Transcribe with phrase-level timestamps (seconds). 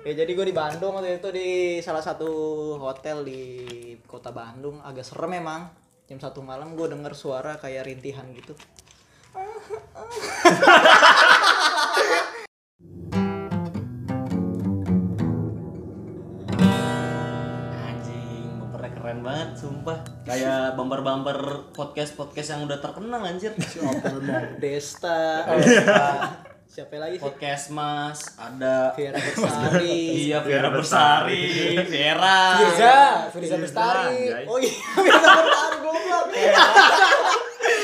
[0.00, 2.32] Ya jadi gue di Bandung waktu itu di salah satu
[2.80, 3.44] hotel di
[4.08, 5.68] kota Bandung agak serem emang.
[6.08, 8.56] Jam satu malam gue denger suara kayak rintihan gitu.
[17.76, 20.00] Anjing, bumpernya keren banget, sumpah.
[20.24, 21.38] Kayak bumper-bumper
[21.76, 23.52] podcast-podcast yang udah terkenal anjir.
[24.56, 25.44] Desta,
[26.70, 27.24] siapa lagi sih?
[27.26, 30.30] Podcast Mas, ada Vera Bersari.
[30.30, 32.38] Iya, Vera Bersari, Vera.
[32.62, 32.94] Firza,
[33.34, 34.46] Firza Bestari.
[34.46, 34.70] Oh iya,
[35.02, 36.26] Vera Bersari goblok.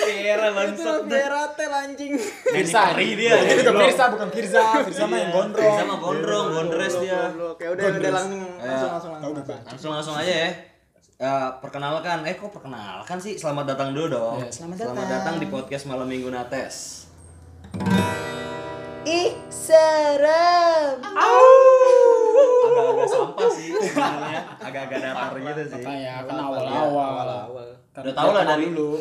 [0.06, 1.00] Vera Itu bangsat.
[1.10, 2.14] Vera tel anjing.
[2.46, 2.94] Firza.
[2.94, 3.34] Dia.
[3.42, 3.88] Itu juga goblok.
[3.90, 4.62] Firza bukan Firza.
[4.86, 5.76] Firza mah yang gondrong.
[5.82, 7.20] Sama gondrong, gondres dia.
[7.34, 7.56] Goblok.
[7.58, 9.60] Ya udah udah langsung langsung langsung langsung.
[9.66, 10.50] Langsung langsung aja ya.
[11.16, 13.34] Ya, perkenalkan, eh kok perkenalkan sih?
[13.40, 14.36] Selamat datang dulu dong.
[14.36, 15.10] Ya, selamat Selamat datang.
[15.10, 17.05] datang di podcast Malam Minggu Nates.
[19.06, 20.98] Ih, serem.
[22.66, 24.40] Agak-agak sampah sih sebenarnya.
[24.58, 25.84] Agak-agak datar gitu sih.
[25.86, 27.28] Apa ya, kan Awal awal-awal.
[27.54, 27.68] awal.
[28.02, 28.98] Udah tahu lah dari dulu.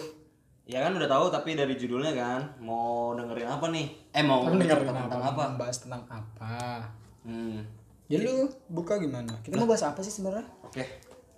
[0.70, 3.86] Ya kan udah tahu tapi dari judulnya kan mau dengerin apa nih?
[4.14, 5.42] Eh mau dengar cerita tentang apa?
[5.58, 6.86] Membahas tentang apa?
[7.26, 7.66] Hmm.
[8.06, 9.34] Ya lu buka gimana?
[9.42, 10.46] Kita mau bahas apa sih sebenarnya?
[10.62, 10.86] Oke.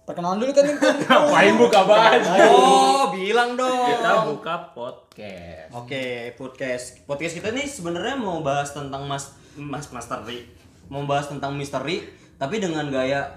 [0.08, 0.64] Perkenalan dulu kan
[1.04, 2.32] Ngapain buka baju?
[2.48, 3.92] Oh, bilang dong.
[3.92, 5.68] Kita buka podcast.
[5.76, 7.04] Oke, podcast.
[7.04, 10.48] Podcast kita nih sebenarnya mau bahas tentang Mas Mas Misteri.
[10.88, 12.08] Mau bahas tentang misteri
[12.40, 13.28] tapi dengan gaya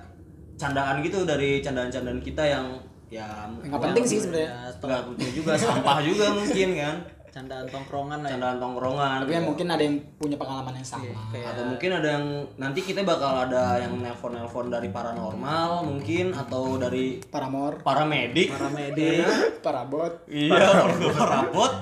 [0.54, 2.78] candaan gitu dari candaan-candaan kita yang
[3.10, 4.70] ya Nggak penting sih sebenarnya.
[4.78, 6.96] Enggak penting juga, sampah juga mungkin kan.
[7.30, 8.34] Candaan tongkrongan lah ya.
[8.34, 9.18] Candaan tongkrongan.
[9.22, 11.14] Tapi yang mungkin ada yang punya pengalaman yang sama.
[11.30, 12.26] Kayak atau mungkin ada yang
[12.58, 19.22] nanti kita bakal ada yang nelpon-nelpon dari paranormal mungkin atau dari Paramor, paramedik paramedi.
[19.62, 20.26] parabot.
[20.26, 20.58] iya
[21.14, 21.72] parabot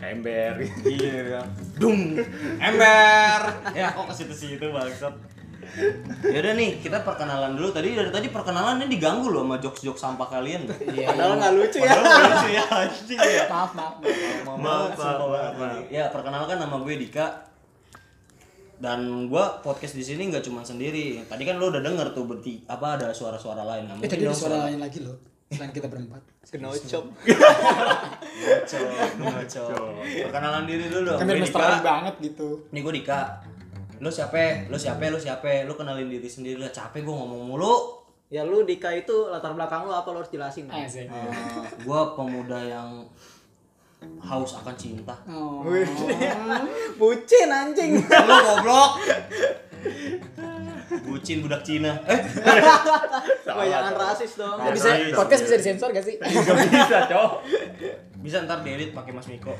[0.00, 0.64] Ember.
[0.88, 1.44] iya
[1.76, 2.16] dung
[2.56, 3.40] ember
[3.76, 5.12] ya kok ke situ-situ bangsat
[6.24, 10.28] ya udah nih kita perkenalan dulu tadi dari tadi perkenalannya diganggu loh sama jokes-jokes sampah
[10.28, 11.10] kalian Iya.
[11.10, 11.90] Padahal nggak lucu ya.
[11.92, 13.94] Padahal lucu ya anjing ya Maaf, maaf.
[14.00, 14.58] maaf.
[14.58, 15.84] Maaf, maaf, maaf.
[15.88, 17.26] Ya, perkenalkan nama gue Dika.
[18.76, 21.24] Dan gue podcast di sini nggak cuma sendiri.
[21.24, 23.88] Tadi kan lo udah denger tuh berarti apa ada suara-suara lain.
[23.88, 25.16] Nah, Eh tadi ada suara lain lagi loh.
[25.46, 26.20] Selain kita berempat.
[26.46, 27.04] Ngocok,
[29.16, 29.68] ngocok.
[30.26, 31.18] Perkenalan diri dulu dong.
[31.18, 32.48] Kan biar mesra banget gitu.
[32.70, 33.20] Nih gue Dika.
[34.00, 34.68] Lo siapa?
[34.68, 35.08] Lo siapa?
[35.08, 35.64] Lo siapa?
[35.64, 36.72] Lo kenalin diri sendiri lah.
[36.72, 38.04] Capek gue ngomong mulu.
[38.26, 40.66] Ya lu Dika itu latar belakang lu apa lu harus jelasin.
[40.66, 41.06] Eh, Asik.
[41.86, 43.06] gue pemuda yang
[44.18, 45.14] haus akan cinta.
[45.30, 45.62] Oh.
[46.98, 48.02] Bucin anjing.
[48.02, 48.90] Lo goblok.
[50.86, 51.98] Bucin budak Cina.
[52.06, 52.20] Eh,
[53.56, 54.56] Wah, jangan rasis dong.
[54.60, 55.14] Ya, bisa Rasis.
[55.14, 56.14] podcast bisa disensor gak sih?
[56.20, 57.32] Gak bisa, cowok.
[58.22, 59.54] bisa ntar diedit pakai Mas Miko.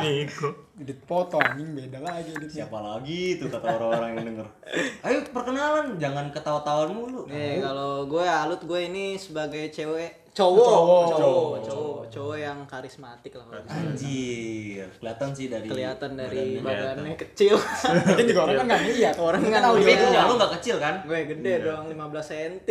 [0.00, 0.48] Miko.
[0.80, 2.64] Edit foto anjing beda lagi editnya.
[2.64, 4.46] Siapa lagi tuh kata orang-orang yang denger.
[5.04, 7.28] Ayo perkenalan, jangan ketawa-tawaan mulu.
[7.28, 11.04] Nih, kalau gue Alut gue ini sebagai cewek cowok, Cowok.
[11.12, 13.46] cowok, cowok, cowok yang karismatik lah.
[13.66, 16.96] Anjir, kelihatan sih dari Kelihatan dari badannya.
[17.02, 17.58] badannya kecil.
[18.06, 19.14] Mungkin juga orang kan gak lihat.
[19.16, 19.98] Orang kan nggak audio Tapi Iya.
[20.00, 20.28] punya doang.
[20.28, 20.94] lu gak kecil kan?
[21.02, 22.52] gue gede dong, 15 cm.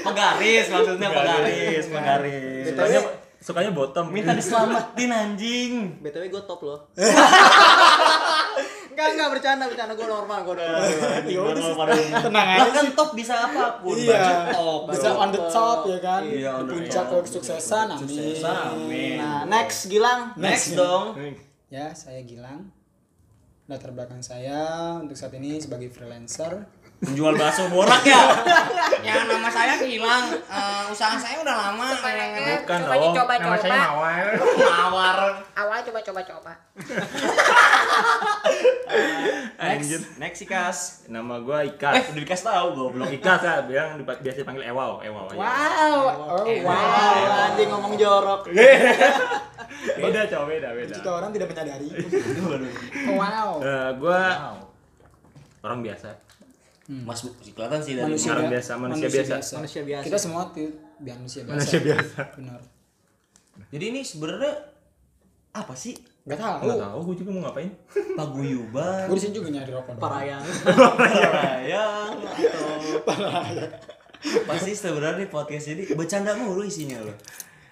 [0.00, 2.64] Pegaris maksudnya pegaris, pegaris.
[2.66, 3.00] Sukanya,
[3.38, 4.06] sukanya bottom.
[4.08, 5.72] Minta diselamatin anjing.
[6.00, 6.78] BTW gue top loh.
[8.98, 10.82] Enggak, enggak bercanda, bercanda gue normal, gue normal.
[11.30, 12.98] Ya udah tenang aja kan sih.
[12.98, 13.94] top bisa apa pun.
[13.94, 14.50] Iya.
[14.50, 14.90] Top.
[14.90, 16.22] Bisa on the top ya kan.
[16.26, 18.02] Iya, on the Puncak kesuksesan amin.
[18.02, 19.22] Suksesan, amin.
[19.22, 20.34] Nah, next Gilang.
[20.34, 21.14] Next dong.
[21.70, 22.74] Ya, saya Gilang.
[23.70, 26.66] Latar belakang saya untuk saat ini sebagai freelancer.
[26.98, 28.18] Penjual bakso borak ya?
[29.06, 30.34] ya nama saya Gilang.
[30.34, 31.86] Eh, usaha saya udah lama.
[31.94, 33.14] Bukan Coba dong.
[33.14, 33.62] dicoba, Nama coba.
[33.62, 34.26] saya Mawar.
[34.58, 35.18] Mawar.
[35.54, 36.52] Awal coba coba coba.
[39.58, 39.98] Anjir.
[39.98, 40.78] Next, next sih Kas.
[41.06, 42.10] Nama gua Eh, Ikas.
[42.10, 43.10] udah dikasih tahu goblok.
[43.10, 45.34] Ikas ya, bilang biasa dipanggil Ewau, Ewau aja.
[45.34, 45.98] Wow,
[46.38, 47.46] oh wow.
[47.48, 48.46] Anjing ngomong jorok.
[49.98, 50.94] Beda, cowok, beda, beda.
[50.94, 51.88] Jika orang tidak menyadari.
[53.14, 53.50] Wow.
[53.58, 54.56] Eh, gua Wow.
[55.62, 56.08] orang biasa.
[56.88, 59.34] Mas kelihatan sih dari Manusia, orang bia- biasa, manusia biasa.
[59.54, 60.04] Manusia biasa.
[60.04, 61.52] Kita semua tuh manusia biasa.
[61.52, 62.20] Manusia biasa.
[62.32, 62.60] Benar.
[63.68, 64.54] Jadi ini sebenarnya
[65.52, 65.92] apa sih?
[66.28, 66.58] Gak tahu.
[66.68, 67.70] Enggak tahu gua juga mau ngapain.
[68.18, 69.94] Paguyuban, Gue di sini juga nyari rokok.
[69.96, 70.44] Parayang.
[71.00, 72.72] parayang atau
[74.50, 77.16] pasti sebenarnya podcast ini bercanda mulu isinya loh.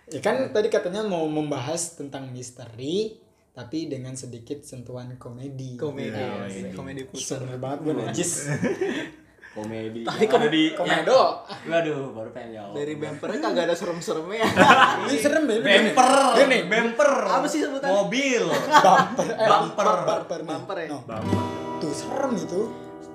[0.06, 3.18] Ya kan tadi katanya mau membahas tentang misteri
[3.50, 5.74] tapi dengan sedikit sentuhan komedi.
[5.74, 6.14] Komedi.
[6.14, 6.70] Iya.
[6.76, 7.42] Komedi putar.
[7.42, 8.30] Sebenernya banget gue najis.
[9.56, 10.04] Komedi.
[10.04, 11.20] Tapi Yang ada di Komedo.
[11.64, 12.72] Waduh, baru pengen jawab.
[12.76, 14.44] Dari bempernya kagak ada serem-seremnya.
[15.08, 15.56] Ini serem ya.
[15.58, 16.12] bumper.
[16.44, 17.10] Ini bumper.
[17.24, 17.96] Apa sih sebutannya?
[17.96, 18.44] Mobil.
[18.84, 19.26] bumper.
[19.26, 19.86] Eh, Bumper.
[20.04, 20.38] Bumper.
[20.38, 20.48] nih.
[20.52, 20.88] Bumper ya?
[20.92, 20.98] No.
[21.02, 21.44] Bapak.
[21.76, 22.60] itu serem itu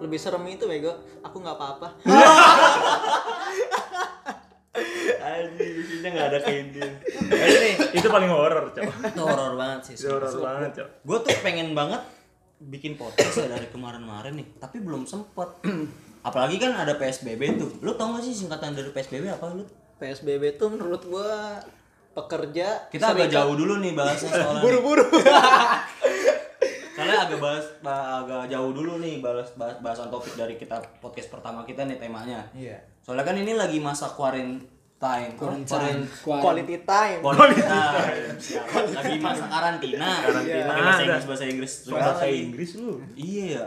[0.01, 0.93] Lebih serem itu bego.
[1.21, 1.87] Aku nggak apa-apa.
[5.21, 6.91] Anjing, di sini nggak ada keindian.
[7.29, 8.83] Ayo nih, Itu paling horor, Cok.
[8.83, 9.95] itu horor banget sih.
[10.09, 10.87] Horor banget, Cok.
[11.05, 12.01] Gue tuh pengen banget
[12.57, 15.61] bikin podcast ya dari kemarin-kemarin nih, tapi belum sempet.
[16.21, 17.71] Apalagi kan ada PSBB tuh.
[17.79, 19.65] Lu tau gak sih singkatan dari PSBB apa lu?
[19.97, 21.57] PSBB tuh menurut gua
[22.11, 24.61] pekerja Kita agak jauh dulu nih bahasnya soalnya.
[24.61, 25.05] buru-buru.
[26.91, 31.31] Soalnya agak bahas ba- agak jauh dulu nih bahas, bahas bahasan topik dari kita podcast
[31.31, 32.43] pertama kita nih temanya.
[32.51, 32.77] Iya.
[33.01, 34.69] Soalnya kan ini lagi masa quarantine.
[35.33, 36.03] Quarantine.
[36.21, 37.19] Quality time.
[37.23, 38.37] Quarantine.
[38.37, 38.91] Siap.
[38.91, 40.09] Lagi masa karantina.
[40.21, 40.67] Karantina.
[40.67, 41.01] Bahasa.
[41.01, 41.25] Inggris
[41.87, 42.71] bahasa Inggris.
[42.77, 42.99] lu.
[43.15, 43.65] Iya ya.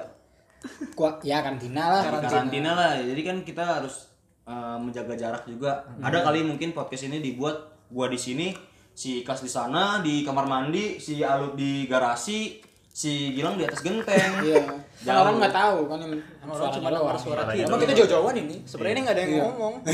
[0.95, 2.03] Kuat ya kantina lah.
[2.09, 2.91] Lagi karantina lah.
[2.99, 4.09] Jadi kan kita harus
[4.45, 5.85] uh, menjaga jarak juga.
[6.01, 7.57] Ada kali mungkin podcast ini dibuat
[7.91, 8.55] gua di sini,
[8.93, 12.59] si Kas di sana di kamar mandi, si Alut di garasi,
[12.89, 14.33] si Gilang di atas genteng.
[14.45, 14.63] Iya.
[15.05, 15.21] Jauh.
[15.21, 16.13] orang nggak tahu kan yang
[16.49, 17.69] orang cuma dengar suara Suaranya kita.
[17.69, 18.57] Emang kita jauh-jauhan ini.
[18.65, 19.43] Sebenarnya ini nggak ada yang Iya.
[19.45, 19.75] ngomong.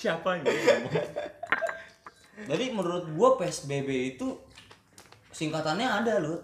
[0.00, 0.92] Siapa yang ngomong?
[2.46, 4.26] Jadi menurut gua PSBB itu
[5.30, 6.40] singkatannya ada loh.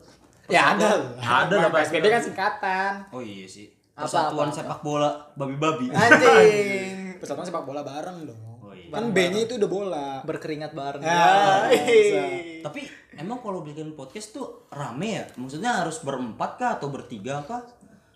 [0.50, 1.14] Ya ada.
[1.20, 1.86] Ada lah, Pak.
[1.86, 2.92] PSBB kan singkatan.
[3.14, 3.70] Oh iya sih.
[3.92, 5.92] Persatuan apa, sepak bola babi-babi.
[5.92, 7.20] Anjing.
[7.20, 8.40] Persatuan sepak bola bareng dong.
[8.64, 8.88] Oh iya.
[8.88, 10.08] Kan B-nya itu udah bola.
[10.24, 11.04] Berkeringat bareng.
[11.04, 12.22] Ya, bisa.
[12.64, 12.88] Tapi
[13.20, 15.24] emang kalau bikin podcast tuh rame ya?
[15.36, 17.62] Maksudnya harus berempat kah atau bertiga kah?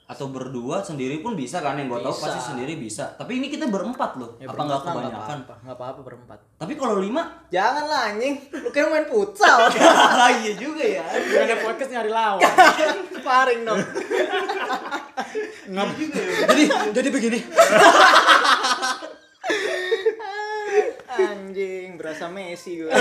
[0.07, 3.19] Atau berdua sendiri pun bisa kan yang gua tahu pasti sendiri bisa.
[3.19, 4.39] Tapi ini kita berempat loh.
[4.39, 5.39] Ya, apa nggak kebanyakan?
[5.67, 6.39] Nggak apa-apa berempat.
[6.63, 8.39] Tapi kalau lima, Jangan lah anjing.
[8.55, 9.67] Lu kayak main futsal.
[10.43, 11.03] iya juga ya.
[11.11, 12.43] Gak ada podcast nyari lawan.
[13.19, 13.83] Sparring dong.
[15.75, 16.55] Ngap juga ya.
[16.55, 16.63] Jadi
[16.95, 17.39] jadi begini.
[21.17, 22.93] Anjing, berasa Messi gue.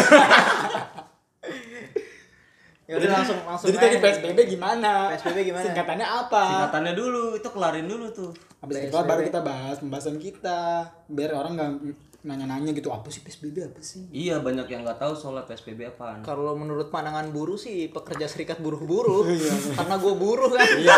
[2.86, 3.68] Ya udah langsung langsung.
[3.74, 4.04] Jadi tadi aja.
[4.06, 4.92] PSBB gimana?
[5.18, 5.66] PSBB gimana?
[5.66, 6.44] Singkatannya apa?
[6.46, 8.32] Singkatannya dulu, itu kelarin dulu tuh.
[8.62, 10.90] Habis itu baru kita bahas pembahasan kita.
[11.10, 11.72] Biar orang nggak
[12.26, 14.10] nanya-nanya gitu apa sih PSBB apa sih?
[14.10, 16.26] Iya banyak yang nggak tahu soal PSBB apaan.
[16.26, 19.30] Kalau menurut pandangan buruh sih pekerja serikat buruh-buruh.
[19.78, 20.66] Karena gue buruh kan.
[20.66, 20.98] Iya.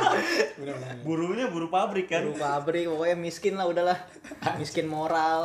[0.58, 0.96] Benar-benar.
[1.04, 2.24] Buruhnya buru pabrik kan.
[2.24, 3.98] Buruh pabrik pokoknya miskin lah udahlah.
[4.56, 5.44] Miskin moral.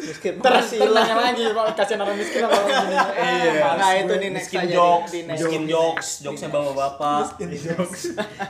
[0.00, 0.96] miskin Terus penghasilan.
[0.96, 2.96] nanya lagi kalau kasihan orang miskin apa orang gini.
[2.96, 3.68] Iya.
[3.76, 7.24] Nah itu nih next Miskin aja jokes, di, miskin jokes, jokesnya bapak-bapak.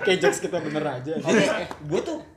[0.04, 1.12] Kayak jokes kita bener aja.
[1.18, 2.35] Oke, gue tuh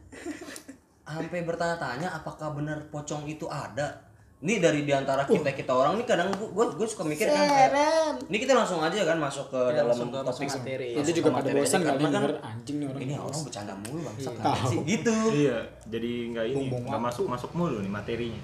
[1.09, 4.05] sampai bertanya-tanya apakah benar pocong itu ada.
[4.39, 7.43] Ini dari di antara kita kita orang nih kadang gue gue suka mikir kan.
[7.43, 10.87] kayak, Ini kita langsung aja kan masuk ke Ya, dalam langsung ke topik materi.
[10.87, 13.01] Itu Masuk juga pada materi bosan karena kan anjing nih orang.
[13.03, 14.63] Ini orang bercanda mulu bang, Tahu.
[14.63, 15.15] sih gitu.
[15.35, 15.57] Iya,
[15.91, 18.41] jadi nggak ini, nggak masuk masuk mulu nih materinya.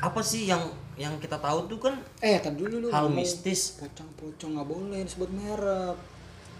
[0.00, 0.64] Apa sih yang
[0.96, 2.88] yang kita tahu tuh kan Eh, tadi dulu lu.
[2.88, 3.76] hal mistis.
[3.76, 5.96] Pocong-pocong nggak boleh disebut merek.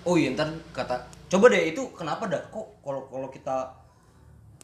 [0.05, 0.95] Oh iya ntar kata
[1.27, 3.65] coba deh itu kenapa dah kok kalau kalau kita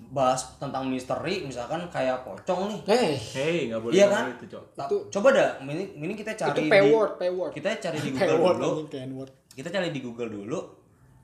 [0.04, 4.24] bahas tentang misteri misalkan kayak pocong nih Eh, Hei, nggak boleh Iya kan?
[4.32, 4.64] itu, Cok.
[4.76, 7.50] Itu- coba dah ini ini kita cari itu di P-word, P-word.
[7.52, 9.30] kita cari di Google P-word dulu N-word.
[9.52, 10.58] kita cari di Google dulu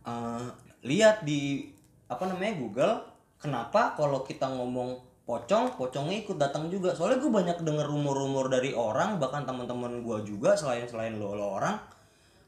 [0.05, 0.47] eh,
[0.83, 1.67] lihat di
[2.07, 2.95] apa namanya Google
[3.37, 8.71] kenapa kalau kita ngomong pocong pocongnya ikut datang juga soalnya gue banyak denger rumor-rumor dari
[8.71, 11.79] orang bahkan teman-teman gue juga selain selain lo, lo orang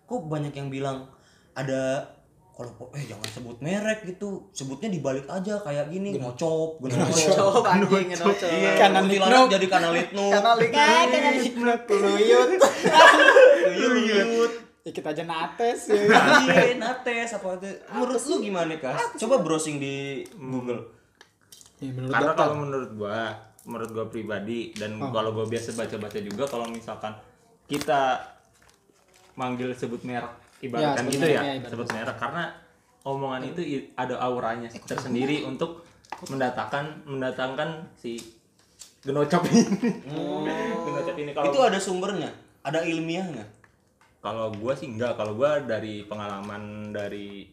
[0.03, 1.07] kok banyak yang bilang
[1.53, 2.03] ada
[2.63, 8.15] kalau eh jangan sebut merek gitu sebutnya dibalik aja kayak gini ngocop genocop Cok anjing
[8.15, 9.47] iya Kanan kuntilanak litnuk.
[9.51, 12.49] jadi kanan litnuk Karena link kanan peluyut.
[13.73, 14.53] Luyut.
[14.83, 16.11] Dikit aja nates ya.
[16.43, 17.71] Iya, nates apa itu?
[17.95, 19.15] Menurut lu gimana, Kas?
[19.15, 20.83] Coba browsing di Google.
[21.79, 23.31] Ya, menurut Karena kalau menurut gua,
[23.63, 27.15] menurut gua pribadi dan kalau gua biasa baca-baca juga kalau misalkan
[27.71, 28.27] kita
[29.39, 30.29] manggil sebut merek
[30.63, 32.17] ibaratkan sebut gitu ya, ya, sebut merek.
[32.17, 32.45] Karena
[33.03, 33.61] omongan itu
[33.99, 35.83] ada auranya tersendiri untuk
[36.31, 38.17] mendatangkan mendatangkan si
[39.03, 39.63] genocop ini.
[40.87, 42.31] genocop ini kalau Itu ada sumbernya,
[42.63, 43.45] ada ilmiahnya.
[44.23, 47.51] kalau gua sih enggak, kalau gua dari pengalaman dari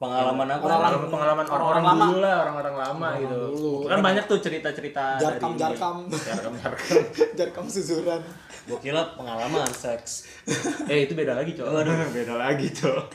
[0.00, 0.64] Pengalaman apa?
[0.64, 2.04] pengalaman pengalaman orang-orang lama.
[2.08, 3.72] dulu lah orang-orang lama gitu dulu.
[3.84, 5.96] kan banyak tuh cerita-cerita Jarkam, dari jarkam.
[6.08, 7.02] jarkam jarkam
[7.38, 8.20] Jarkam susuran.
[8.64, 10.24] Gua kira pengalaman seks.
[10.90, 11.84] eh itu beda lagi cowok
[12.16, 13.06] beda lagi cowok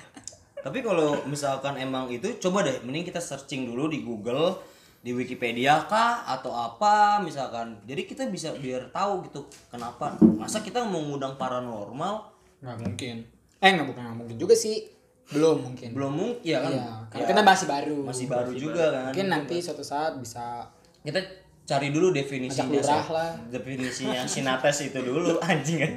[0.62, 4.58] Tapi kalau misalkan emang itu, coba deh, mending kita searching dulu di Google,
[4.98, 7.82] di Wikipedia kah atau apa misalkan.
[7.86, 10.18] Jadi kita bisa biar tahu gitu kenapa.
[10.22, 12.30] Masa kita mau ngundang paranormal
[12.62, 13.16] Nggak mungkin.
[13.58, 14.90] Eh nggak bukan nggak mungkin juga sih.
[15.26, 15.90] Belum mungkin.
[15.92, 16.72] belum mungkin ya kan?
[16.72, 17.98] Iya, karena Ya, kita masih baru.
[18.06, 19.04] masih baru juga kan.
[19.10, 20.70] Mungkin nanti suatu saat bisa
[21.02, 21.22] kita
[21.66, 23.32] cari dulu definisinya lurah lah.
[23.50, 25.94] definisinya sinates itu dulu anjing kan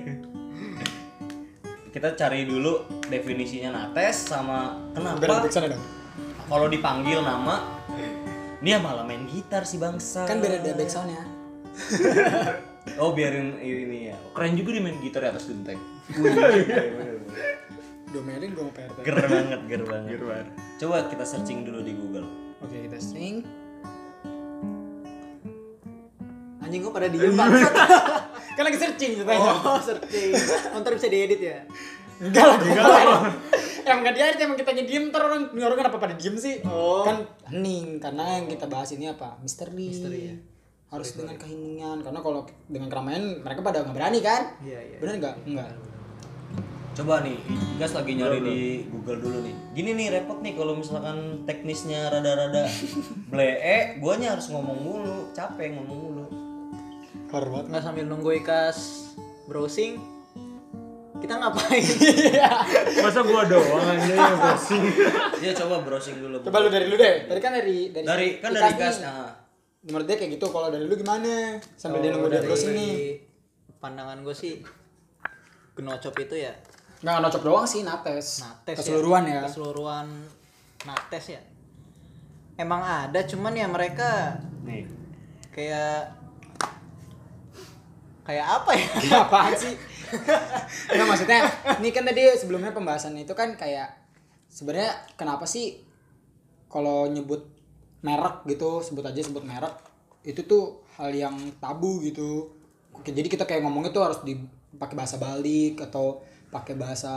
[1.92, 5.44] kita cari dulu definisinya nates sama kenapa
[6.48, 7.68] kalau dipanggil nama
[8.64, 11.22] dia malah main gitar si bangsa Kan biar ada back soundnya.
[13.02, 15.78] oh biarin ini ya Keren juga dia main gitar di atas genteng.
[18.08, 18.98] Domelin gue mau PRT.
[19.04, 20.46] ger banget ger banget
[20.80, 23.46] coba kita searching dulu di Google Oke kita sing.
[26.58, 27.70] Anjing gua pada diem banget.
[28.58, 29.52] Kan lagi searching ceritanya.
[29.62, 30.34] Oh, searching.
[30.74, 31.62] Oh, ntar bisa diedit ya?
[32.18, 33.20] Enggak lah, enggak lah.
[33.86, 36.58] Emang gak diarit, emang kita diem ntar orang, ini orang kenapa pada diem sih?
[36.66, 37.06] Oh.
[37.06, 39.38] Kan hening, karena yang kita bahas ini apa?
[39.38, 39.86] Misteri.
[39.86, 40.36] Misteri, ya.
[40.90, 44.42] Harus dengan keheningan, karena kalau dengan keramaian mereka pada nggak berani kan?
[44.60, 44.98] Iya, iya.
[44.98, 45.34] Bener nggak?
[45.46, 45.70] Enggak.
[46.98, 47.38] Coba nih
[47.78, 48.58] gas lagi nyari di
[48.90, 52.66] Google dulu nih gini nih repot nih kalau misalkan teknisnya rada-rada
[53.30, 56.26] blee guanya harus ngomong mulu capek ngomong mulu
[57.28, 57.68] Hormat.
[57.68, 59.12] Nggak sambil nunggu Ikas
[59.44, 60.00] browsing,
[61.20, 61.84] kita ngapain?
[63.04, 64.84] Masa gua doang aja ya browsing.
[65.44, 67.28] ya coba browsing dulu Coba lu dari lu deh.
[67.28, 69.04] Tadi kan dari dari, dari kan dari Ikas gas nih.
[69.04, 69.28] nah.
[69.84, 70.48] Menurut dia kayak gitu.
[70.48, 71.60] Kalau dari lu gimana?
[71.76, 72.92] Sambil dia Kalau nunggu dia dari browsing nih.
[73.76, 74.64] Pandangan gue sih,
[75.76, 76.56] genocop itu ya
[76.98, 78.42] Nggak nocok doang sih, nates.
[78.42, 79.42] nates Keseluruhan ya.
[79.46, 80.06] Keseluruhan
[80.82, 81.40] nates ya.
[82.58, 84.34] Emang ada, cuman ya mereka
[84.66, 84.82] nih
[85.54, 86.10] kayak
[88.26, 88.86] kayak apa ya?
[89.22, 89.74] Apaan sih?
[90.90, 91.40] Nggak maksudnya,
[91.78, 93.94] ini kan tadi sebelumnya pembahasan itu kan kayak
[94.50, 95.86] sebenarnya kenapa sih
[96.66, 97.46] kalau nyebut
[98.02, 99.74] merek gitu, sebut aja sebut merek
[100.26, 102.50] itu tuh hal yang tabu gitu.
[103.06, 104.18] Jadi kita kayak ngomongnya tuh harus
[104.68, 107.12] dipakai bahasa balik atau pakai bahasa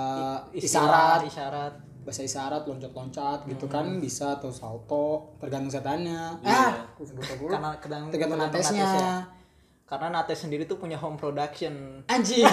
[0.52, 1.74] Istilah, isyarat, isyarat.
[2.02, 6.42] bahasa isyarat loncat-loncat gitu kan bisa atau salto tergantung setannya.
[6.42, 7.46] Ah, sebut apa?
[7.48, 8.84] Karena tergantung tergantung natesnya.
[8.84, 9.16] natesnya.
[9.86, 12.00] Karena Nates sendiri tuh punya home production.
[12.08, 12.48] Anjing.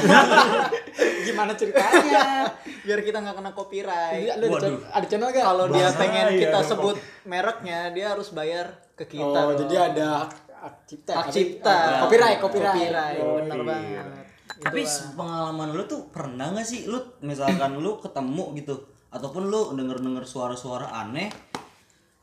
[1.26, 2.50] Gimana ceritanya?
[2.82, 4.26] Biar kita nggak kena copyright.
[4.26, 5.44] Jadi ada, channel, ada channel gak?
[5.46, 8.66] Kalau dia pengen kita dong, sebut mereknya, dia harus bayar
[8.98, 9.22] ke kita.
[9.22, 9.70] oh, dong.
[9.70, 11.12] jadi ada hak, cipta.
[11.14, 11.70] hak cipta.
[11.70, 12.74] ah, copyright, copyright.
[12.74, 13.66] Copyright, Oh, bener iya.
[13.70, 14.17] banget.
[14.56, 16.84] Tapi pengalaman lu tuh pernah nggak sih?
[16.84, 18.74] Lu misalkan lu ketemu gitu
[19.08, 21.28] ataupun lu denger denger suara-suara aneh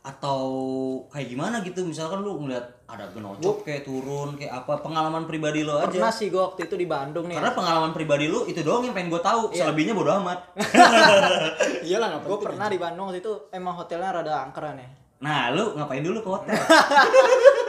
[0.02, 0.42] atau
[1.10, 1.82] kayak gimana gitu?
[1.82, 5.90] Misalkan lu ngeliat ada genocop kayak turun kayak apa pengalaman pribadi lo aja.
[5.90, 7.42] Pernah sih gue waktu itu di Bandung nih.
[7.42, 10.54] karena pengalaman pribadi lu itu doang yang pengen gue tahu selebihnya bodo amat.
[11.90, 12.46] Iyalah nggak Gue penting.
[12.54, 14.90] pernah di Bandung waktu itu emang hotelnya rada angkeran ya.
[15.24, 16.56] Nah, lu ngapain dulu ke hotel?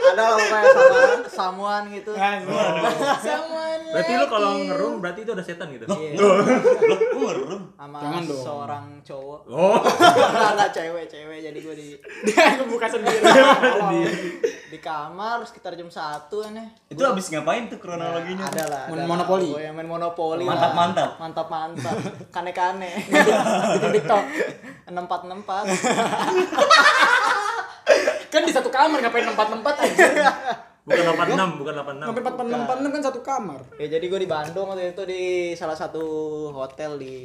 [0.07, 2.15] Ada lo kayak sama samuan gitu.
[2.15, 3.19] Ah, oh.
[3.19, 3.79] Samuan.
[3.91, 5.85] Berarti lu kalau ngerum berarti itu ada setan gitu.
[5.91, 6.15] Loh, iya.
[6.15, 9.03] lu ngerum sama Jangan dong.
[9.03, 9.41] cowok.
[9.51, 9.77] Oh.
[9.83, 11.89] Enggak, nah, cewek, cewek jadi gue di
[12.27, 13.19] dia buka sendiri.
[13.19, 14.15] sendiri.
[14.73, 16.65] di kamar sekitar jam 1 ini.
[16.91, 17.15] Itu gua...
[17.15, 18.47] habis ngapain tuh kronologinya?
[18.47, 18.85] Nah, ada lah.
[18.91, 19.51] Main monopoli.
[19.55, 20.45] Gua yang main monopoli.
[20.47, 21.11] Mantap, mantap.
[21.19, 21.97] Mantap, mantap.
[22.35, 22.91] Kane-kane.
[23.79, 24.25] Di TikTok.
[24.87, 26.87] 6464
[28.77, 30.07] kamar ngapain tempat-tempat aja.
[30.87, 32.07] Bukan 86, bukan 86.
[32.07, 33.61] Ngapain empat empat enam kan satu kamar.
[33.81, 36.05] Ya jadi gue di Bandung waktu itu di salah satu
[36.55, 37.17] hotel di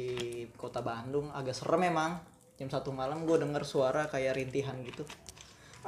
[0.58, 2.18] kota Bandung agak serem emang.
[2.58, 5.06] Jam satu malam gue denger suara kayak rintihan gitu.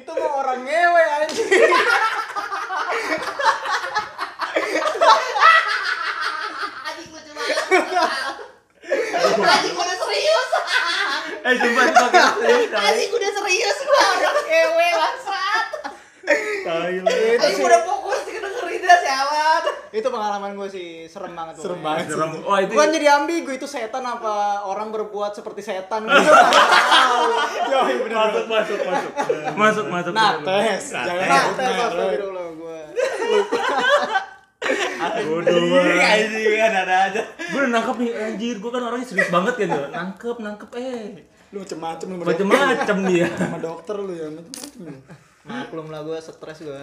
[0.00, 1.72] itu mau orang ngewe anjing.
[9.12, 10.50] Anjing udah serius.
[11.40, 11.86] Eh, serius.
[12.68, 12.86] tai.
[12.86, 15.66] Anjing udah serius gua orang ewe bangsat.
[16.60, 17.06] Tai lu.
[17.06, 19.00] itu Anjing sih, udah fokus dengerin dah
[19.90, 21.58] itu pengalaman gue sih serem banget.
[21.58, 21.82] Serem pokoknya.
[21.82, 22.04] banget.
[22.14, 22.30] Serem.
[22.46, 26.30] Wah, itu Bukan jadi ambigu itu setan apa orang berbuat seperti setan gitu.
[27.66, 28.14] Yo, bener.
[28.14, 29.12] masuk, masuk, masuk.
[29.58, 30.12] Masuk, masuk.
[30.14, 30.94] Nates.
[30.94, 31.86] Jangan Nah, sebut tes merek.
[31.90, 32.80] astagfirullah gue.
[35.26, 36.30] Bodoh banget.
[36.56, 38.56] kan ada aja Gue udah nangkep nih, anjir.
[38.58, 39.68] Gue kan orangnya serius banget kan.
[39.68, 39.84] tuh.
[39.90, 40.68] Nangkep, nangkep.
[40.76, 43.26] Eh, Lu macem-macem macem-macem dia.
[43.34, 44.26] Sama dokter lu ya.
[44.30, 44.94] Macem-macem lu.
[45.40, 46.82] Maklum lah gue stres gue.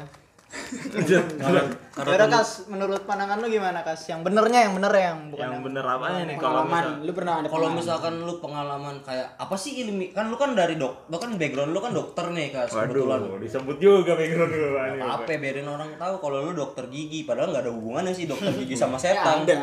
[1.93, 4.07] Karena kas, menurut pandangan lu gimana kas?
[4.07, 6.83] Yang benernya yang bener yang bukan Yang yang, bener apanya nih kalau Pengalaman.
[6.87, 7.77] misal Lu pernah ada kalau pengalaman?
[7.77, 11.71] misalkan lu pengalaman kayak apa sih ilmi kan lu kan dari dok lu kan background
[11.71, 15.01] lu kan dokter nih kas kebetulan Waduh, disebut juga background gue.
[15.01, 18.75] apa biarin orang tahu kalau lu dokter gigi padahal nggak ada hubungannya sih dokter gigi
[18.79, 19.55] sama Ya, setan ada.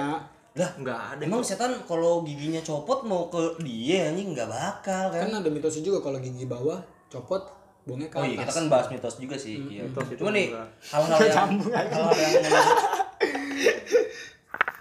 [0.54, 1.20] lah Enggak ada.
[1.20, 5.82] emang setan kalau giginya copot mau ke dia anjing nggak bakal kan Kan ada mitosnya
[5.82, 7.42] juga kalau gigi bawah copot
[7.84, 8.56] buangnya ke oh iya kita atas.
[8.56, 9.84] kan bahas mitos juga sih iya.
[9.84, 10.48] mitos itu cuma nih
[10.92, 12.32] hal-hal yang hal-hal yang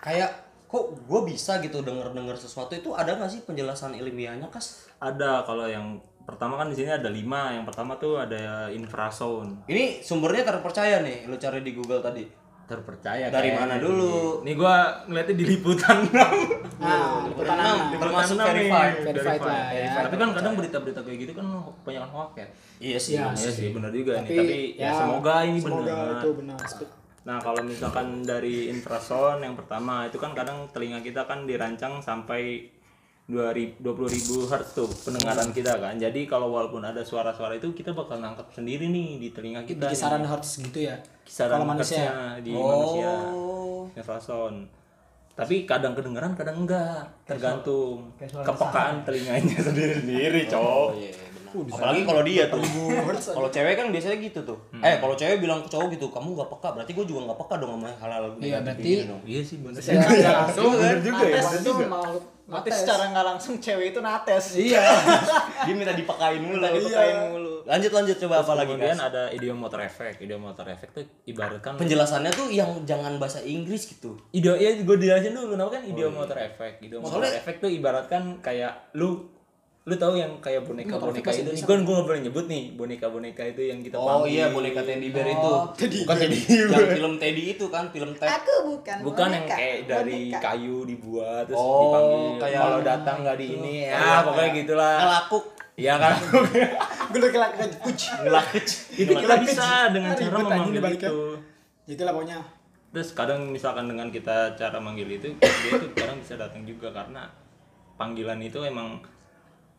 [0.04, 0.32] kayak
[0.68, 5.70] kok gue bisa gitu denger-denger sesuatu itu ada nggak sih penjelasan ilmiahnya kas Ada kalau
[5.70, 7.54] yang pertama kan di sini ada lima.
[7.54, 9.68] Yang pertama tuh ada infrasound.
[9.70, 12.43] ini sumbernya terpercaya nih lu cari di Google tadi
[12.74, 13.84] terpercaya Dari kayaknya mana sih.
[13.84, 14.14] dulu?
[14.42, 14.76] Nih gua
[15.06, 15.98] ngeliatnya di liputan
[16.84, 18.02] Nah, liputan Enam, enam.
[18.02, 18.54] termasuk enam nih.
[18.68, 18.94] verified.
[19.06, 19.92] Verified lah, ya.
[20.02, 21.46] Tapi kan kadang berita-berita kayak gitu kan
[21.86, 22.48] banyak hoax ya.
[22.80, 23.14] Iya sih.
[23.16, 23.30] Iya.
[23.32, 24.38] Iya sih benar juga Tapi, nih.
[24.40, 26.18] Tapi ya, semoga ini semoga benar.
[26.18, 26.58] itu benar.
[27.24, 32.68] Nah kalau misalkan dari infrasound yang pertama itu kan kadang telinga kita kan dirancang sampai
[33.24, 35.96] 2000 20.000 hertz tuh pendengaran kita kan.
[35.96, 39.80] Jadi kalau walaupun ada suara-suara itu kita bakal nangkap sendiri nih di telinga kita.
[39.80, 39.92] Di nih.
[39.92, 40.96] kisaran hertz gitu ya.
[41.24, 42.04] kisaran kalau manusia.
[42.04, 43.88] hertznya di manusia Oh.
[43.94, 44.68] infrasound.
[45.34, 50.88] Tapi kadang kedengeran kadang enggak, tergantung kepekaan telinganya sendiri-sendiri, cowok.
[50.88, 51.74] Oh iya, benar.
[51.74, 52.62] Apalagi kalau dia tuh.
[53.34, 54.58] Kalau cewek kan biasanya gitu tuh.
[54.78, 57.56] Eh, kalau cewek bilang ke cowok gitu, kamu nggak peka, berarti gue juga nggak peka
[57.58, 59.26] dong sama hal-hal Iya, negatif berarti-.
[59.26, 59.82] Iya sih bener.
[59.82, 61.42] Ya, langsung Bener juga ya.
[61.42, 62.76] Itu makhluk Nates.
[62.84, 64.60] secara nggak langsung cewek itu nates.
[64.60, 64.84] Iya.
[65.66, 66.60] Dia minta dipekain mulu.
[66.60, 67.54] Minta dipekain mulu.
[67.64, 69.08] Lanjut lanjut coba apa lagi Kemudian guys?
[69.08, 70.16] ada idiomotor effect.
[70.20, 74.20] Idiomotor effect tuh ibaratkan Penjelasannya tuh yang jangan bahasa Inggris gitu.
[74.30, 76.76] Idio ya gue jelasin dulu kenapa kan idiomotor effect.
[76.84, 79.33] Idiomotor Soalnya- effect tuh ibaratkan kayak lu
[79.84, 83.06] lu tahu yang kayak boneka boneka itu bahasa gue gue nggak boleh nyebut nih boneka
[83.06, 84.32] boneka itu yang kita Oh panggil.
[84.32, 85.52] iya boneka teddy bear itu.
[85.76, 86.38] Teddy Bukan teddy
[86.72, 88.32] yang film Teddy itu kan film Ted.
[88.34, 90.40] Aku bukan bukan yang boneka, kayak dari boneka.
[90.42, 94.94] kayu dibuat terus Oh, dipanggil kayak- kalau datang nggak di ini ya Kayak- pokoknya gitulah
[94.98, 95.46] Ngelakuk.
[95.76, 96.14] iya kan
[97.12, 98.00] Gue udah kelak kuc.
[98.24, 98.66] Ngelakuk.
[98.96, 101.10] itu kita bisa dengan cara memanggil dibaliknya.
[101.10, 101.18] itu
[101.86, 102.40] Itulah pokoknya.
[102.90, 107.28] terus kadang misalkan dengan kita cara manggil itu dia tuh kadang bisa datang juga karena
[107.94, 109.04] panggilan itu emang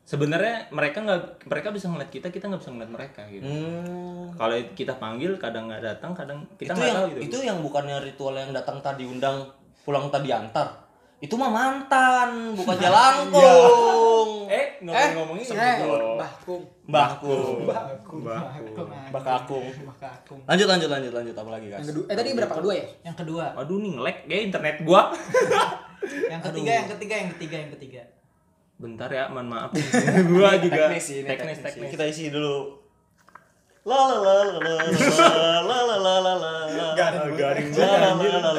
[0.04, 3.44] sebenarnya mereka nggak mereka bisa ngeliat kita kita nggak bisa ngeliat mereka gitu.
[3.44, 4.28] Hmm.
[4.36, 7.20] kalau kita panggil kadang nggak datang kadang kita itu nggak yang tahu gitu.
[7.24, 9.48] itu yang bukannya ritual yang datang tadi undang
[9.84, 10.84] pulang tadi antar.
[11.24, 15.76] Itu mah mantan bukan jalangkung eh ngomong ngomongin Eh,
[16.20, 16.60] Bahkum.
[16.84, 17.32] mbahku
[17.64, 18.20] Bahkum.
[19.08, 19.64] bakakung.
[20.44, 21.32] Lanjut lanjut lanjut lanjut.
[21.32, 21.80] Apa lagi guys?
[21.80, 22.54] Yang kedua, eh tadi berapa?
[22.60, 22.86] Kedua ya?
[23.08, 25.02] Yang kedua, Waduh nih nge-lag ya internet gua.
[26.32, 28.02] yang ketiga, yang ketiga, yang ketiga, yang ketiga.
[28.74, 29.70] Bentar ya, mohon maaf.
[30.30, 31.90] gua juga teknis ini teknis teknis, teknis.
[31.94, 32.82] kita isi dulu
[33.84, 34.78] la la la la la
[35.60, 38.50] la la la la la la Garing garing la la la la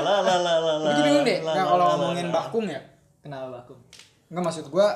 [0.00, 1.38] la la la la la Gue bingung deh.
[1.44, 2.34] la, Nah, la, kalau la, ngomongin la.
[2.34, 2.80] Bahkum ya,
[3.20, 3.78] Kenapa Bakum?
[4.26, 4.88] Enggak maksud gua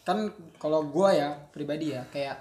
[0.00, 0.18] kan
[0.56, 2.40] kalau gua ya pribadi ya kayak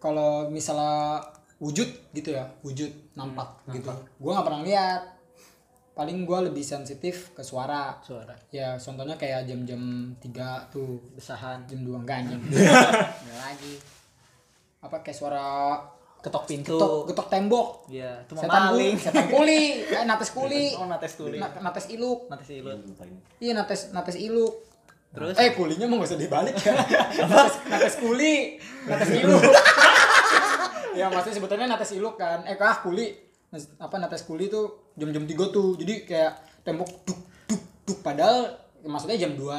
[0.00, 1.20] kalau misalnya
[1.56, 5.02] wujud gitu ya wujud nampak gitu gua nggak pernah lihat
[5.96, 8.36] paling gua lebih sensitif ke suara Suara.
[8.50, 9.80] ya contohnya kayak jam-jam
[10.14, 10.28] 3
[10.68, 11.64] tuh Besahan.
[11.64, 12.42] jam 2 enggak anjing
[13.40, 13.74] lagi
[14.78, 15.80] apa kayak suara
[16.16, 16.74] Ketok pintu.
[16.74, 18.92] getok getok tembok Iya, itu setan maling.
[18.92, 19.60] kuli setan kuli
[19.94, 21.38] eh, nates kuli Oh, nates kuli.
[21.38, 22.78] Na- nates iluk Nates ilut.
[23.38, 24.54] Iya nates nates iluk.
[25.14, 25.32] Terus?
[25.32, 26.74] Eh kulinya mau gak usah dibalik ya.
[27.30, 29.38] nates, nates kuli, nates iluk.
[30.92, 32.42] ya maksudnya sebutannya nates iluk kan.
[32.42, 33.16] Eh kah kuli.
[33.78, 35.76] Apa nates kuli tuh jam-jam 3 tuh.
[35.76, 36.32] Jadi kayak
[36.62, 37.98] tembok duk duk duk.
[38.00, 39.54] Padahal ya maksudnya jam 2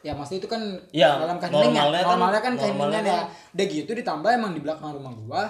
[0.00, 1.60] ya maksudnya itu kan Ya, dalam keheningan.
[1.76, 3.16] normalnya kan- normalnya kan normalnya keheningan ya.
[3.20, 5.42] kan- udah gitu ditambah emang di belakang rumah gua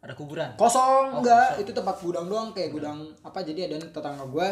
[0.00, 0.50] Ada kuburan.
[0.54, 1.56] kosong enggak.
[1.58, 3.40] itu tempat gudang doang kayak gudang apa.
[3.40, 4.48] Jadi ada tetangga gua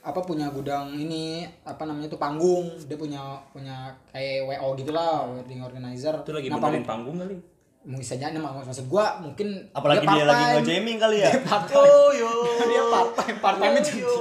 [0.00, 2.68] apa punya gudang ini apa namanya tuh panggung.
[2.84, 6.16] Dia punya punya kayak wo gitulah wedding organizer.
[6.20, 7.36] Itu lagi Nah, benerin panggung kali.
[7.80, 10.54] Mungkin saja nih mak- maksud gua mungkin apalagi dia, lagi part-time.
[10.58, 11.30] nge-jamming kali ya?
[11.40, 11.80] Part-time.
[11.80, 12.30] oh yo.
[12.70, 14.12] Dia part time part time Oh, yo.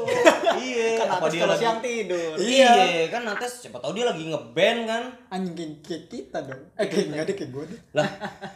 [0.58, 0.88] iya.
[1.00, 2.34] Kan apa dia lagi siang tidur.
[2.36, 2.72] iya
[3.08, 5.04] kan nanti siapa tahu dia lagi ngeband kan?
[5.30, 6.64] Anjing kayak, kita dong.
[6.74, 7.80] Eh kayak nggak ada kayak gua deh.
[7.94, 8.08] Lah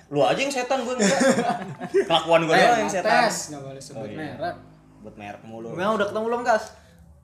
[0.07, 1.19] lu aja yang setan gue enggak
[2.01, 3.27] kelakuan gue eh, doang yang setan.
[3.27, 4.17] nggak boleh sebut Oh, iya.
[4.33, 4.55] merek.
[4.99, 5.67] Buat merek mulu.
[5.73, 6.63] Memang udah ketemu belum, Gas?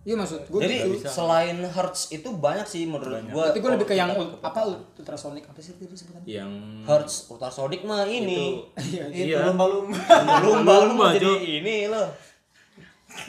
[0.10, 1.06] Iya maksud gua jadi gitu.
[1.06, 4.66] selain hertz itu banyak sih menurut gue tapi gua lebih ke yang ul- apa
[4.98, 6.26] ultrasonic apa sih tadi sebutannya?
[6.26, 6.52] Yang
[6.84, 8.66] hertz ultrasonic mah ini.
[8.74, 9.46] Iya Itu Iya.
[9.46, 9.94] lumba-lumba.
[9.94, 11.30] lumba lumba Lumba, jadi
[11.62, 12.10] ini loh.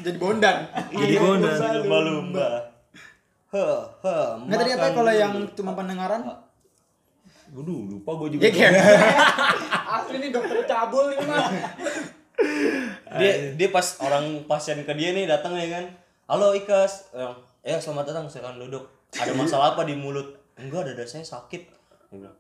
[0.00, 0.56] Jadi bondan
[0.88, 1.52] Jadi bondan.
[1.76, 2.48] lumba lumba
[3.50, 6.22] Heh, heh, nggak tadi apa kalau yang cuma pendengaran?
[7.50, 8.46] Waduh, lupa gua juga.
[8.46, 8.70] Ya
[9.98, 11.50] asli nih dokter cabul ini mah.
[13.12, 15.84] dia dia pas orang pasien ke dia nih datang ya kan
[16.30, 17.10] halo Ikas.
[17.10, 17.34] Eh,
[17.66, 18.30] ya selamat datang.
[18.30, 18.86] Silakan duduk.
[19.18, 20.38] Ada masalah apa di mulut?
[20.54, 21.62] Enggak dada saya sakit.
[22.14, 22.38] Dia bilang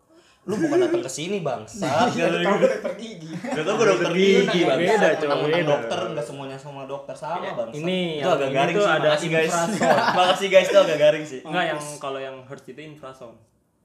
[0.48, 2.06] lu bukan datang ke sini bangsa.
[2.08, 3.28] Dokter gigi.
[3.34, 5.68] Gak tau gue dokter gigi bang Beda, Mentang-mentang beda.
[5.68, 9.08] dokter Gak semuanya sama dokter sama bang Ini Itu agak ini garing tuh sih ada
[9.10, 9.52] Makasih guys.
[10.16, 11.40] Makasih guys itu agak garing sih.
[11.44, 13.36] Enggak yang kalau yang hertz itu infrasound.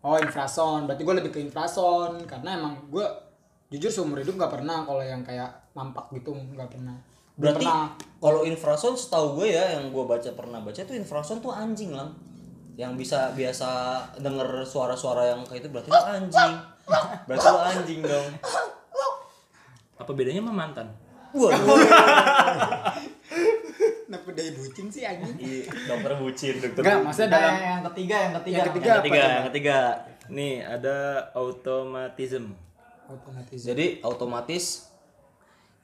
[0.06, 3.04] Oh infrasound, berarti gue lebih ke infrasound karena emang gue
[3.74, 6.96] jujur seumur hidup gak pernah kalau yang kayak nampak gitu nggak pernah.
[7.36, 7.91] Berarti pernah.
[8.24, 12.08] kalau infrasound setahu gue ya Yang gue baca pernah baca itu infrasound tuh anjing lah
[12.80, 13.69] Yang bisa biasa
[14.19, 16.54] denger suara-suara yang kayak itu berarti itu anjing
[17.28, 18.30] Berarti lu anjing dong
[20.00, 20.88] Apa bedanya sama mantan?
[21.36, 21.80] Waduh
[24.06, 25.34] Kenapa dari bucin sih anjing?
[25.41, 26.82] Iya, dokter bucin, dokter.
[26.86, 28.56] Enggak, maksudnya dalam yang ketiga, yang ketiga.
[28.56, 28.86] Yang ketiga.
[28.86, 29.78] Yang ketiga, yang ketiga.
[30.30, 30.98] Nih ada
[31.34, 32.43] automatism.
[33.06, 33.60] otomatis.
[33.62, 34.63] Jadi otomatis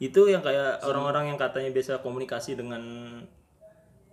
[0.01, 2.81] Itu yang kayak orang-orang yang katanya biasa komunikasi dengan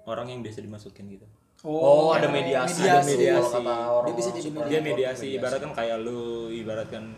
[0.05, 1.24] orang yang biasa dimasukin gitu.
[1.64, 2.85] Oh, ada mediasi.
[2.85, 3.40] Ada mediasi.
[3.40, 7.16] Kalau kata orang Dia bisa jadi Dia mediasi, ibaratkan kayak lu ibaratkan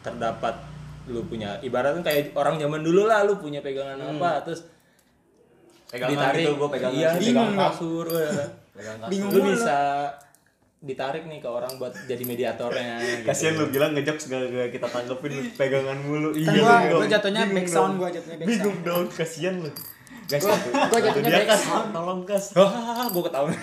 [0.00, 0.54] terdapat
[1.10, 4.62] lu punya ibaratkan kayak orang zaman dulu lah lu punya pegangan apa terus
[5.92, 6.96] Pegangan gitu, gua pegangan.
[6.96, 8.32] iya, pegang kasur ya.
[8.72, 10.08] Pegang Bingung lu bisa
[10.82, 13.22] ditarik nih ke orang buat jadi mediatornya gitu.
[13.24, 16.34] Kasihan lu bilang ngejokes gak, gak kita tanggepin pegangan mulu.
[16.34, 18.58] Kan gua, gua jatuhnya back sound gua jatuhnya back sound.
[18.58, 19.70] Bingung dong, kasihan lu.
[20.22, 20.58] Guys, Gua-
[20.90, 21.88] gua jatuhnya dia back kas, sound.
[21.90, 22.44] tolong kas.
[22.52, 23.54] Wah, gua ketahuan.